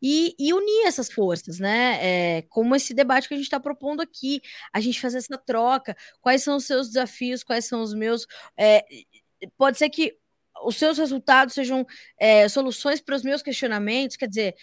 [0.00, 1.98] e, e unir essas forças, né?
[2.38, 4.40] É, como esse debate que a gente está propondo aqui,
[4.72, 8.26] a gente fazer essa troca, quais são os seus desafios, quais são os meus.
[8.56, 8.84] É,
[9.56, 10.16] pode ser que
[10.64, 11.86] os seus resultados sejam
[12.18, 14.54] é, soluções para os meus questionamentos, quer dizer,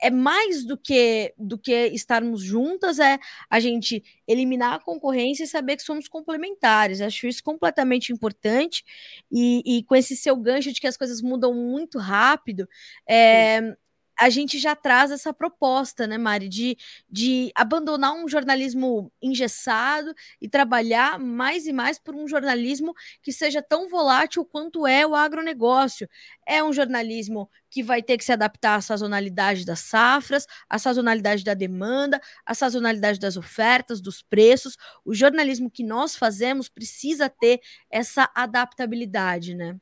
[0.00, 3.18] é mais do que do que estarmos juntas, é
[3.50, 7.00] a gente eliminar a concorrência e saber que somos complementares.
[7.00, 8.84] Acho isso completamente importante.
[9.30, 12.68] E, e com esse seu gancho de que as coisas mudam muito rápido,
[13.08, 13.76] é,
[14.22, 16.76] a gente já traz essa proposta, né, Mari, de,
[17.10, 23.60] de abandonar um jornalismo engessado e trabalhar mais e mais por um jornalismo que seja
[23.60, 26.08] tão volátil quanto é o agronegócio.
[26.46, 31.42] É um jornalismo que vai ter que se adaptar à sazonalidade das safras, à sazonalidade
[31.42, 34.76] da demanda, à sazonalidade das ofertas, dos preços.
[35.04, 37.60] O jornalismo que nós fazemos precisa ter
[37.90, 39.76] essa adaptabilidade, né?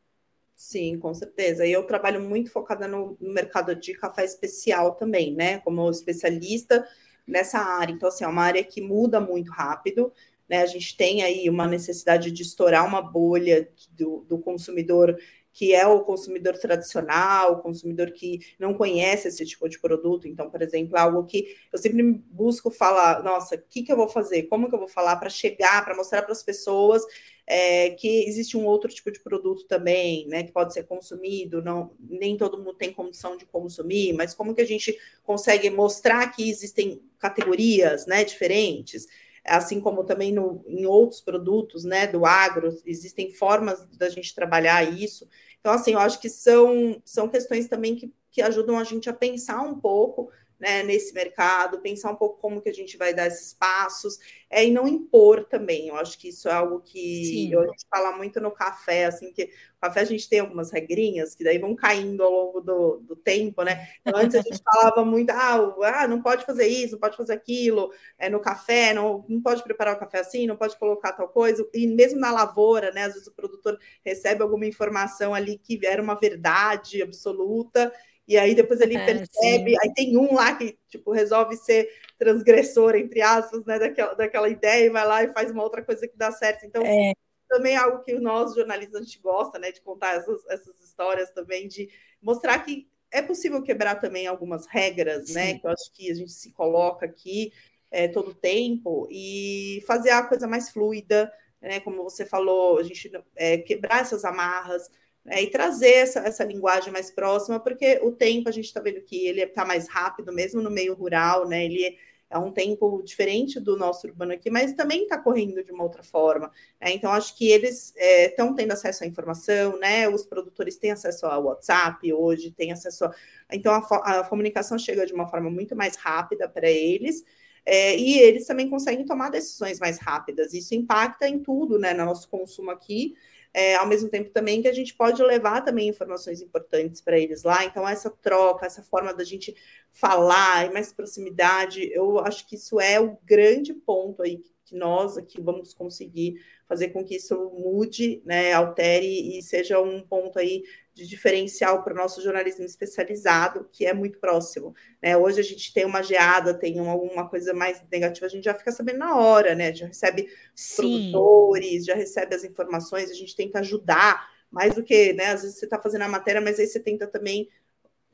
[0.61, 1.65] Sim, com certeza.
[1.65, 5.59] E eu trabalho muito focada no, mercado de café especial também, né?
[5.61, 6.87] Como especialista
[7.27, 7.95] nessa área.
[7.95, 10.13] Então, assim, é uma área que muda muito rápido.
[10.47, 10.59] Né?
[10.59, 15.17] A gente tem aí uma necessidade de estourar uma bolha do, do consumidor
[15.53, 20.29] que é o consumidor tradicional, o consumidor que não conhece esse tipo de produto.
[20.29, 24.09] Então, por exemplo, algo que eu sempre busco falar, nossa, o que, que eu vou
[24.09, 24.45] fazer?
[24.45, 27.03] Como que eu vou falar para chegar, para mostrar para as pessoas
[27.47, 31.93] é, que existe um outro tipo de produto também, né, que pode ser consumido, não,
[31.99, 36.49] nem todo mundo tem condição de consumir, mas como que a gente consegue mostrar que
[36.49, 39.07] existem categorias, né, diferentes,
[39.45, 44.83] assim como também no, em outros produtos, né, do agro, existem formas da gente trabalhar
[44.83, 45.29] isso.
[45.61, 49.13] Então, assim, eu acho que são, são questões também que, que ajudam a gente a
[49.13, 50.31] pensar um pouco
[50.61, 54.19] né, nesse mercado, pensar um pouco como que a gente vai dar esses passos,
[54.51, 55.89] é, e não impor também.
[55.89, 59.33] Eu acho que isso é algo que eu, a gente fala muito no café, assim,
[59.33, 62.99] que o café a gente tem algumas regrinhas que daí vão caindo ao longo do,
[62.99, 63.89] do tempo, né?
[64.05, 67.33] Então, antes a gente falava muito, ah, ah, não pode fazer isso, não pode fazer
[67.33, 71.29] aquilo, é, no café, não, não pode preparar o café assim, não pode colocar tal
[71.29, 73.05] coisa, e mesmo na lavoura, né?
[73.05, 77.91] Às vezes o produtor recebe alguma informação ali que era uma verdade absoluta,
[78.31, 79.77] e aí depois ele é, percebe, sim.
[79.83, 84.87] aí tem um lá que tipo resolve ser transgressor, entre aspas, né, daquela, daquela ideia
[84.87, 86.65] e vai lá e faz uma outra coisa que dá certo.
[86.65, 87.13] Então, é.
[87.49, 91.33] também é algo que nós, jornalistas, a gente gosta, né, de contar essas, essas histórias
[91.33, 91.89] também, de
[92.23, 95.53] mostrar que é possível quebrar também algumas regras, né, sim.
[95.55, 97.53] né, que eu acho que a gente se coloca aqui
[97.91, 103.11] é, todo tempo e fazer a coisa mais fluida, né, como você falou, a gente
[103.35, 104.89] é, quebrar essas amarras,
[105.27, 109.03] é, e trazer essa, essa linguagem mais próxima, porque o tempo a gente está vendo
[109.03, 111.65] que ele está mais rápido, mesmo no meio rural, né?
[111.65, 111.99] Ele
[112.31, 116.03] é um tempo diferente do nosso urbano aqui, mas também está correndo de uma outra
[116.03, 116.51] forma.
[116.81, 116.93] Né?
[116.93, 120.09] Então, acho que eles estão é, tendo acesso à informação, né?
[120.09, 123.15] Os produtores têm acesso ao WhatsApp hoje, têm acesso a.
[123.53, 127.25] Então, a, a comunicação chega de uma forma muito mais rápida para eles.
[127.67, 130.55] É, e eles também conseguem tomar decisões mais rápidas.
[130.55, 133.15] Isso impacta em tudo, né, no nosso consumo aqui
[133.53, 137.43] é, ao mesmo tempo também que a gente pode levar também informações importantes para eles
[137.43, 137.65] lá.
[137.65, 139.55] Então, essa troca, essa forma da gente
[139.93, 145.19] falar e mais proximidade, eu acho que isso é o grande ponto aí que nós
[145.19, 150.63] aqui vamos conseguir fazer com que isso mude, né, altere e seja um ponto aí
[150.95, 154.73] de diferencial para o nosso jornalismo especializado, que é muito próximo.
[155.03, 155.17] Né?
[155.17, 158.71] Hoje a gente tem uma geada, tem alguma coisa mais negativa, a gente já fica
[158.71, 159.75] sabendo na hora, né?
[159.75, 160.77] Já recebe Sim.
[160.77, 165.27] produtores, já recebe as informações, a gente tenta ajudar, mais do que, né?
[165.27, 167.49] Às vezes você está fazendo a matéria, mas aí você tenta também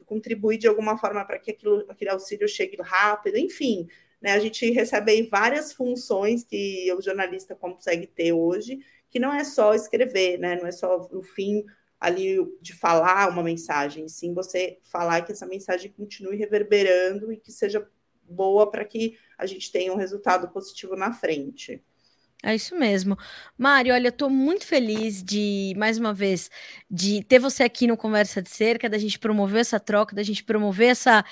[0.07, 3.89] contribuir de alguma forma para que aquilo, aquele auxílio chegue rápido, enfim.
[4.21, 8.79] Né, a gente recebe aí várias funções que o jornalista consegue ter hoje,
[9.11, 10.57] que não é só escrever, né?
[10.57, 11.65] Não é só no fim
[12.01, 17.51] ali de falar uma mensagem, sim você falar que essa mensagem continue reverberando e que
[17.51, 17.87] seja
[18.23, 21.83] boa para que a gente tenha um resultado positivo na frente.
[22.43, 23.17] É isso mesmo.
[23.57, 26.51] Mário, olha, eu muito feliz de, mais uma vez,
[26.91, 30.45] de ter você aqui no Conversa de Cerca, da gente promover essa troca, da gente
[30.45, 31.25] promover essa,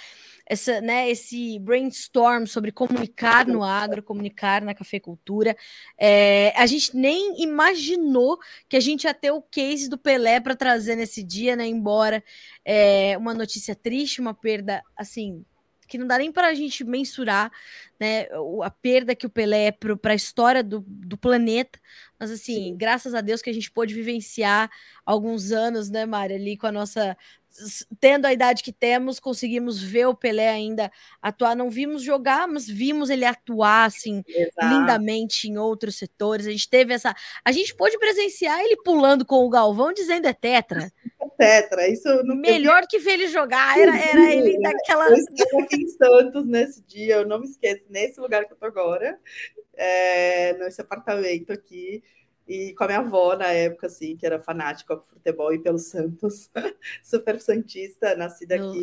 [0.46, 5.56] essa, né, esse brainstorm sobre comunicar no agro, comunicar na cafeicultura.
[5.98, 8.38] É, a gente nem imaginou
[8.68, 11.66] que a gente ia ter o case do Pelé para trazer nesse dia, né?
[11.66, 12.22] Embora
[12.64, 15.44] é, uma notícia triste, uma perda assim
[15.86, 17.52] que não dá nem para a gente mensurar
[18.00, 18.26] né,
[18.62, 21.78] a perda que o Pelé é para a história do, do planeta.
[22.18, 22.76] Mas, assim, Sim.
[22.76, 24.70] graças a Deus que a gente pôde vivenciar
[25.04, 27.16] alguns anos, né, Mari, ali com a nossa
[28.00, 30.90] tendo a idade que temos, conseguimos ver o Pelé ainda
[31.20, 31.54] atuar.
[31.54, 34.68] Não vimos jogar, mas vimos ele atuar assim Exato.
[34.68, 36.46] lindamente em outros setores.
[36.46, 37.14] A gente teve essa.
[37.44, 40.90] A gente pôde presenciar ele pulando com o Galvão dizendo é tetra.
[41.38, 45.08] tetra, isso não Melhor que ver ele jogar era, era ele daquela.
[45.08, 48.56] Eu estava aqui em Santos nesse dia, eu não me esqueço, nesse lugar que eu
[48.56, 49.18] tô agora,
[49.76, 52.02] é, nesse apartamento aqui
[52.46, 55.78] e com a minha avó na época, assim, que era fanática por futebol e pelo
[55.78, 56.50] Santos,
[57.02, 58.82] super santista, nascida aqui.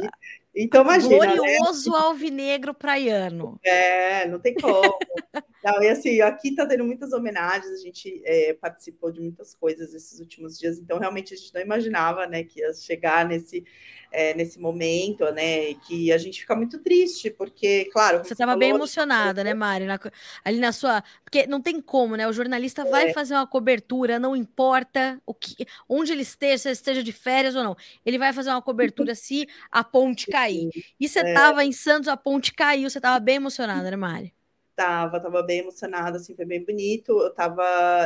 [0.53, 1.27] Então, imagina.
[1.27, 1.35] Né?
[1.35, 1.97] Glorioso né?
[1.97, 3.59] alvinegro praiano.
[3.63, 4.97] É, não tem como.
[5.63, 9.93] não, e assim, aqui tá tendo muitas homenagens, a gente é, participou de muitas coisas
[9.93, 13.63] esses últimos dias, então realmente a gente não imaginava, né, que ia chegar nesse,
[14.11, 15.73] é, nesse momento, né?
[15.75, 18.19] Que a gente fica muito triste, porque, claro.
[18.23, 19.85] Você estava bem emocionada, né, Mari?
[19.85, 19.99] Na,
[20.43, 21.03] ali na sua.
[21.23, 22.27] Porque não tem como, né?
[22.27, 22.85] O jornalista é.
[22.89, 27.11] vai fazer uma cobertura, não importa o que, onde ele esteja, se ele esteja de
[27.11, 27.75] férias ou não.
[28.05, 30.69] Ele vai fazer uma cobertura se a ponte cair.
[30.99, 31.65] E você estava é.
[31.65, 34.33] em Santos, a ponte caiu, você estava bem emocionada, né, Mari?
[34.75, 37.11] Tava, tava bem emocionada, assim, foi bem bonito.
[37.11, 37.63] Eu tava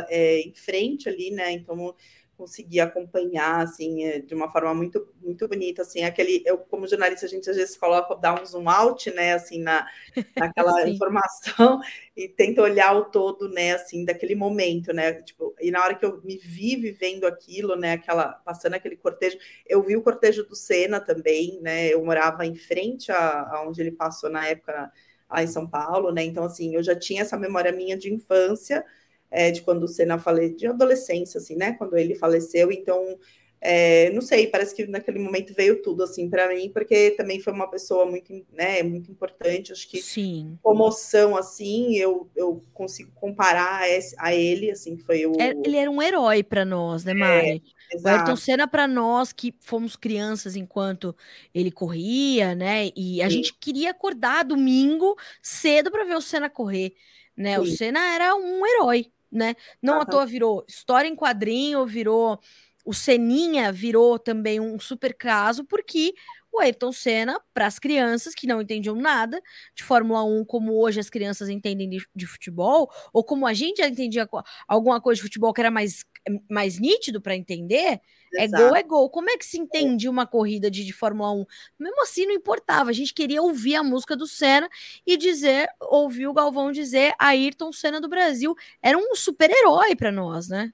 [0.08, 1.52] é, em frente ali, né?
[1.52, 1.94] Então
[2.36, 7.26] conseguir acompanhar assim é, de uma forma muito muito bonita assim aquele eu como jornalista
[7.26, 9.86] a gente às vezes coloca dá um zoom out né assim na
[10.36, 11.80] naquela informação
[12.16, 16.04] e tenta olhar o todo né assim daquele momento né tipo e na hora que
[16.04, 20.54] eu me vi vivendo aquilo né aquela passando aquele cortejo eu vi o cortejo do
[20.54, 24.92] Senna também né eu morava em frente a, a onde ele passou na época
[25.28, 28.84] lá em São Paulo né então assim eu já tinha essa memória minha de infância
[29.30, 31.72] é, de quando o Senna falei de adolescência, assim, né?
[31.72, 33.18] Quando ele faleceu, então
[33.60, 37.52] é, não sei, parece que naquele momento veio tudo assim para mim, porque também foi
[37.52, 39.72] uma pessoa muito, né, muito importante.
[39.72, 40.58] Acho que Sim.
[40.62, 43.82] comoção assim, eu, eu consigo comparar
[44.18, 45.32] a, ele, assim, foi o.
[45.40, 47.62] É, ele era um herói para nós, né, Mari?
[47.92, 51.16] É, o Ayrton Senna para nós que fomos crianças enquanto
[51.54, 52.90] ele corria, né?
[52.94, 53.36] E a Sim.
[53.36, 56.94] gente queria acordar domingo cedo para ver o Senna correr,
[57.36, 57.56] né?
[57.56, 57.62] Sim.
[57.62, 59.54] O Senna era um herói, né?
[59.82, 60.00] Não uhum.
[60.00, 62.40] à toa virou história em quadrinho, virou
[62.86, 66.14] o Seninha virou também um super caso, porque
[66.56, 69.40] o Ayrton Senna, para as crianças que não entendiam nada
[69.74, 73.78] de Fórmula 1, como hoje as crianças entendem de, de, futebol, ou como a gente
[73.78, 74.28] já entendia
[74.66, 76.04] alguma coisa de futebol que era mais,
[76.50, 78.00] mais nítido para entender,
[78.34, 78.62] é Exato.
[78.62, 79.10] é gol, é gol.
[79.10, 81.44] Como é que se entende uma corrida de, de Fórmula 1?
[81.78, 82.90] Mesmo assim, não importava.
[82.90, 84.68] A gente queria ouvir a música do Senna
[85.06, 88.54] e dizer, ouvir o Galvão dizer Ayrton Senna do Brasil.
[88.82, 90.72] Era um super-herói para nós, né?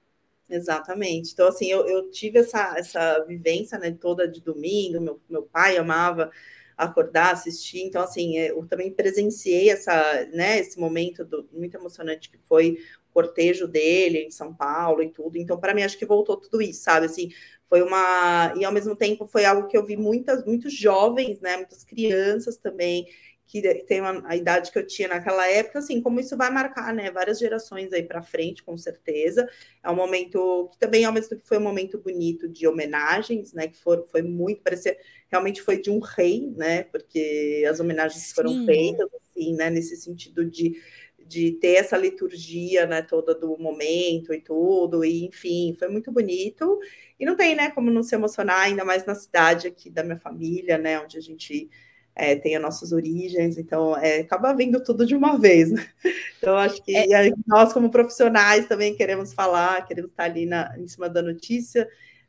[0.49, 1.31] Exatamente.
[1.33, 5.77] Então, assim, eu, eu tive essa, essa vivência né, toda de domingo, meu, meu pai
[5.77, 6.29] amava
[6.77, 12.29] acordar, assistir, então, assim, é, eu também presenciei essa, né, esse momento do, muito emocionante
[12.31, 12.79] que foi
[13.09, 16.61] o cortejo dele em São Paulo e tudo, então, para mim, acho que voltou tudo
[16.63, 17.29] isso, sabe, assim,
[17.69, 21.57] foi uma, e ao mesmo tempo foi algo que eu vi muitas, muitos jovens, né,
[21.57, 23.05] muitas crianças também,
[23.53, 26.91] que tem uma, a idade que eu tinha naquela época, assim, como isso vai marcar,
[26.91, 29.47] né, várias gerações aí para frente, com certeza.
[29.83, 33.67] É um momento que também, ao mesmo tempo, foi um momento bonito de homenagens, né,
[33.67, 34.97] que for, foi muito, parecia,
[35.27, 38.33] realmente foi de um rei, né, porque as homenagens Sim.
[38.33, 40.81] foram feitas, assim, né, nesse sentido de,
[41.19, 46.79] de ter essa liturgia, né, toda do momento e tudo, e enfim, foi muito bonito.
[47.19, 50.17] E não tem, né, como não se emocionar, ainda mais na cidade aqui da minha
[50.17, 51.69] família, né, onde a gente
[52.15, 55.87] é, tem as nossas origens, então é, acaba vindo tudo de uma vez, né?
[56.37, 57.31] Então, acho que é.
[57.47, 61.87] nós, como profissionais, também queremos falar, queremos estar ali na, em cima da notícia,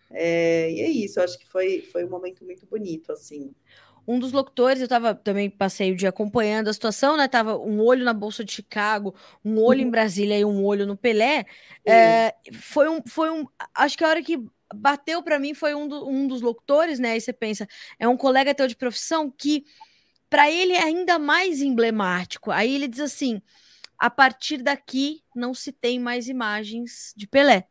[0.08, 3.52] é, e é isso, acho que foi, foi um momento muito bonito, assim.
[4.06, 7.26] Um dos locutores, eu tava também passei o dia acompanhando a situação, né?
[7.26, 9.90] Tava um olho na Bolsa de Chicago, um olho em uhum.
[9.90, 11.46] Brasília e um olho no Pelé.
[11.86, 13.46] É, foi um, foi um.
[13.74, 14.44] Acho que a hora que
[14.74, 17.12] bateu para mim foi um, do, um dos locutores, né?
[17.12, 17.66] Aí você pensa,
[17.98, 19.64] é um colega teu de profissão que
[20.28, 22.50] para ele é ainda mais emblemático.
[22.50, 23.40] Aí ele diz assim:
[23.98, 27.68] a partir daqui não se tem mais imagens de Pelé.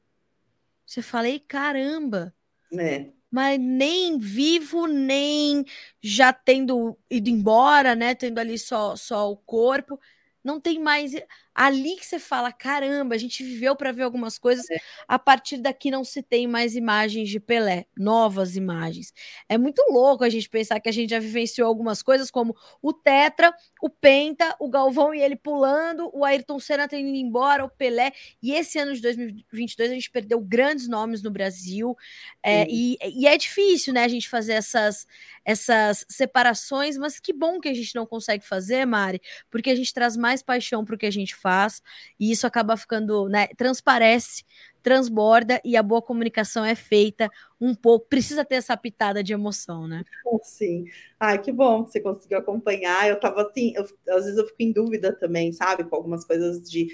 [0.86, 2.34] Você falei, caramba.
[2.72, 3.12] É.
[3.30, 5.66] Mas nem vivo, nem
[6.02, 8.14] já tendo ido embora, né?
[8.14, 10.00] Tendo ali só, só o corpo.
[10.44, 11.14] não tem mais
[11.54, 14.78] ali que você fala, caramba, a gente viveu para ver algumas coisas, é.
[15.08, 19.14] a partir daqui não se tem mais imagens de Pelé, novas imagens.
[19.48, 22.92] É muito louco a gente pensar que a gente já vivenciou algumas coisas como o
[22.92, 27.70] Tetra, o Penta, o Galvão e ele pulando, o Ayrton Senna tendo ido embora, o
[27.70, 31.96] Pelé, e esse ano de 2022 a gente perdeu grandes nomes no Brasil,
[32.42, 35.06] é, e, e é difícil, né, a gente fazer essas,
[35.46, 39.94] essas separações, mas que bom que a gente não consegue fazer, Mari, porque a gente
[39.94, 41.82] traz mais paixão para o que a gente faz,
[42.20, 44.44] e isso acaba ficando, né, transparece,
[44.82, 47.30] transborda e a boa comunicação é feita
[47.60, 50.04] um pouco, precisa ter essa pitada de emoção, né?
[50.44, 50.86] Sim.
[51.20, 53.08] Ai, que bom que você conseguiu acompanhar.
[53.08, 53.84] Eu tava assim, eu,
[54.16, 56.88] às vezes eu fico em dúvida também, sabe, com algumas coisas de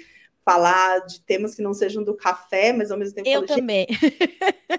[0.50, 3.86] falar de temas que não sejam do café, mas ao mesmo tempo eu também.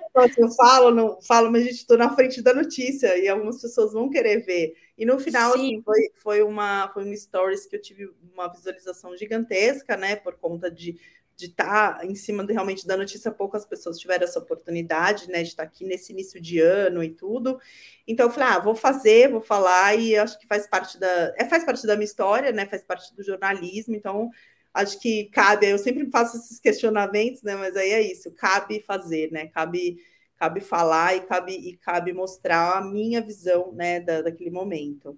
[0.10, 3.30] Então, assim, eu falo, não falo, mas a gente estou na frente da notícia e
[3.30, 4.74] algumas pessoas vão querer ver.
[4.98, 9.16] E no final, assim, foi, foi uma foi uma stories que eu tive uma visualização
[9.16, 11.00] gigantesca, né, por conta de
[11.42, 15.42] de estar tá em cima de, realmente da notícia, poucas pessoas tiveram essa oportunidade, né,
[15.42, 17.60] de estar tá aqui nesse início de ano e tudo.
[18.06, 21.46] Então eu falei, ah, vou fazer, vou falar e acho que faz parte da, é
[21.46, 24.30] faz parte da minha história, né, faz parte do jornalismo, então
[24.74, 27.56] acho que cabe, eu sempre faço esses questionamentos, né?
[27.56, 29.48] Mas aí é isso, cabe fazer, né?
[29.48, 29.98] Cabe,
[30.38, 35.18] cabe falar e cabe, e cabe mostrar a minha visão, né, da, daquele momento.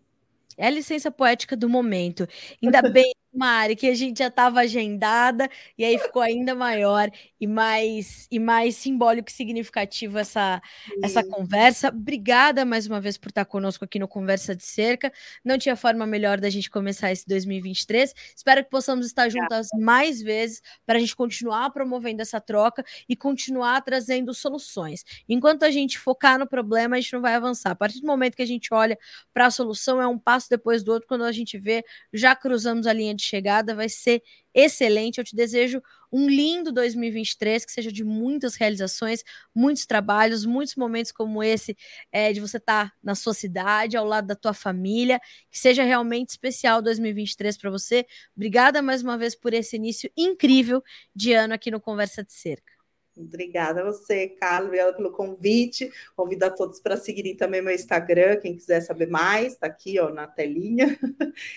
[0.57, 2.27] É a licença poética do momento.
[2.61, 7.09] Ainda bem Mari, que a gente já estava agendada e aí ficou ainda maior
[7.41, 10.61] e mais e mais simbólico e significativo essa,
[11.01, 11.89] essa conversa.
[11.89, 15.11] Obrigada mais uma vez por estar conosco aqui no Conversa de Cerca.
[15.43, 18.13] Não tinha forma melhor da gente começar esse 2023.
[18.35, 23.15] Espero que possamos estar juntas mais vezes para a gente continuar promovendo essa troca e
[23.15, 25.03] continuar trazendo soluções.
[25.27, 27.71] Enquanto a gente focar no problema, a gente não vai avançar.
[27.71, 28.97] A partir do momento que a gente olha
[29.33, 31.07] para a solução, é um passo depois do outro.
[31.07, 34.21] Quando a gente vê, já cruzamos a linha de de chegada, vai ser
[34.53, 35.17] excelente.
[35.17, 39.23] Eu te desejo um lindo 2023, que seja de muitas realizações,
[39.55, 41.75] muitos trabalhos, muitos momentos como esse,
[42.11, 45.19] é, de você estar tá na sua cidade, ao lado da tua família,
[45.49, 48.05] que seja realmente especial 2023 para você.
[48.35, 50.83] Obrigada mais uma vez por esse início incrível
[51.15, 52.72] de ano aqui no Conversa de Cerca.
[53.15, 54.67] Obrigada a você, Carlos.
[54.67, 55.91] Obrigada pelo convite.
[56.15, 58.37] Convido a todos para seguirem também meu Instagram.
[58.37, 60.97] Quem quiser saber mais, está aqui ó, na telinha.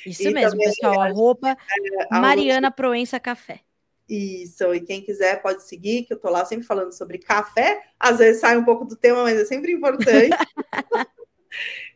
[0.05, 1.01] Isso e mesmo, pessoal.
[1.01, 1.57] A roupa
[2.11, 3.61] é, Mariana Proença Café.
[4.09, 7.83] Isso, e quem quiser pode seguir, que eu estou lá sempre falando sobre café.
[7.99, 10.31] Às vezes sai um pouco do tema, mas é sempre importante.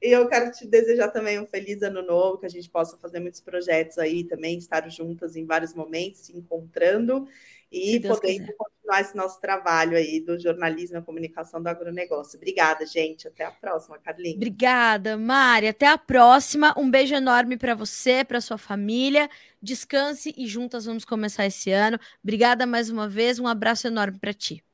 [0.02, 3.20] e eu quero te desejar também um feliz ano novo, que a gente possa fazer
[3.20, 7.28] muitos projetos aí também, estar juntas em vários momentos, se encontrando
[7.70, 12.36] e podendo continuar esse nosso trabalho aí do jornalismo e comunicação do agronegócio.
[12.36, 13.28] Obrigada, gente.
[13.28, 14.36] Até a próxima, Carlinhos.
[14.36, 15.68] Obrigada, Mari.
[15.68, 16.74] Até a próxima.
[16.76, 19.30] Um beijo enorme para você, para sua família.
[19.62, 21.98] Descanse e juntas vamos começar esse ano.
[22.22, 23.38] Obrigada mais uma vez.
[23.38, 24.64] Um abraço enorme para ti.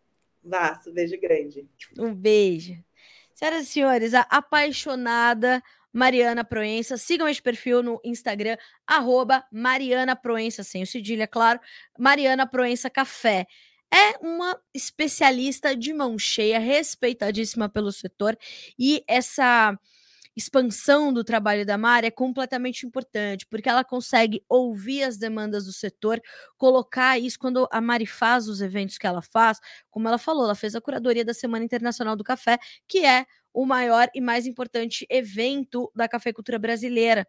[0.43, 1.67] Vasto, beijo grande.
[1.99, 2.83] Um beijo.
[3.35, 5.63] Senhoras e senhores, a apaixonada
[5.97, 6.99] Mariana Proença.
[6.99, 11.59] Sigam este perfil no Instagram, arroba Mariana Proença, sem o cedilha, é claro.
[11.99, 13.47] Mariana Proença Café.
[13.91, 18.37] É uma especialista de mão cheia, respeitadíssima pelo setor,
[18.79, 19.79] e essa
[20.37, 25.73] expansão do trabalho da Mari é completamente importante, porque ela consegue ouvir as demandas do
[25.73, 26.21] setor,
[26.59, 30.55] colocar isso quando a Mari faz os eventos que ela faz, como ela falou, ela
[30.55, 33.25] fez a curadoria da Semana Internacional do Café, que é
[33.57, 37.27] o maior e mais importante evento da cafeicultura brasileira.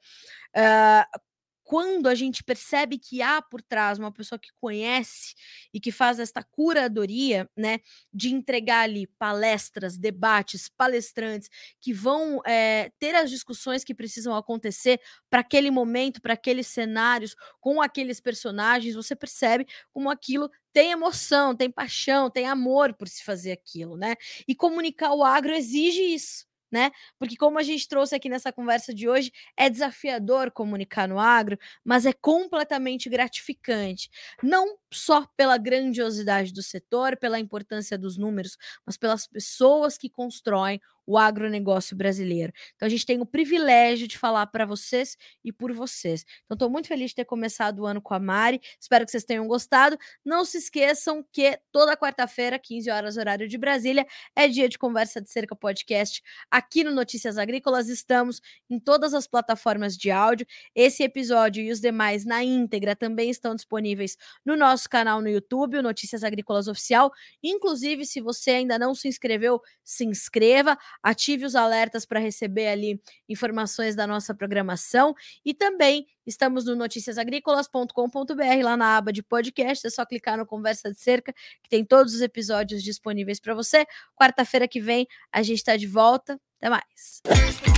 [0.50, 1.20] Uh,
[1.64, 5.36] quando a gente percebe que há por trás uma pessoa que conhece
[5.74, 7.80] e que faz esta curadoria, né,
[8.14, 11.50] de entregar ali palestras, debates, palestrantes
[11.82, 15.00] que vão é, ter as discussões que precisam acontecer
[15.30, 21.56] para aquele momento, para aqueles cenários, com aqueles personagens, você percebe como aquilo tem emoção,
[21.56, 24.14] tem paixão, tem amor por se fazer aquilo, né?
[24.48, 26.92] E comunicar o agro exige isso né?
[27.18, 31.58] Porque como a gente trouxe aqui nessa conversa de hoje, é desafiador comunicar no agro,
[31.84, 34.10] mas é completamente gratificante,
[34.44, 40.80] não só pela grandiosidade do setor, pela importância dos números, mas pelas pessoas que constroem
[41.08, 42.52] o agronegócio brasileiro.
[42.76, 46.26] Então a gente tem o privilégio de falar para vocês e por vocês.
[46.44, 48.60] Então estou muito feliz de ter começado o ano com a Mari.
[48.80, 49.98] Espero que vocês tenham gostado.
[50.26, 55.22] Não se esqueçam que toda quarta-feira, 15 horas horário de Brasília, é dia de conversa
[55.22, 56.22] de cerca podcast
[56.52, 57.88] aqui no Notícias Agrícolas.
[57.88, 60.46] Estamos em todas as plataformas de áudio.
[60.76, 65.80] Esse episódio e os demais na íntegra também estão disponíveis no nosso canal no YouTube,
[65.80, 67.12] o Notícias Agrícolas Oficial.
[67.42, 73.02] Inclusive, se você ainda não se inscreveu, se inscreva ative os alertas para receber ali
[73.28, 79.90] informações da nossa programação e também estamos no noticiasagricolas.com.br, lá na aba de podcast, é
[79.90, 83.84] só clicar no Conversa de Cerca, que tem todos os episódios disponíveis para você.
[84.16, 86.40] Quarta-feira que vem a gente está de volta.
[86.60, 87.77] Até mais.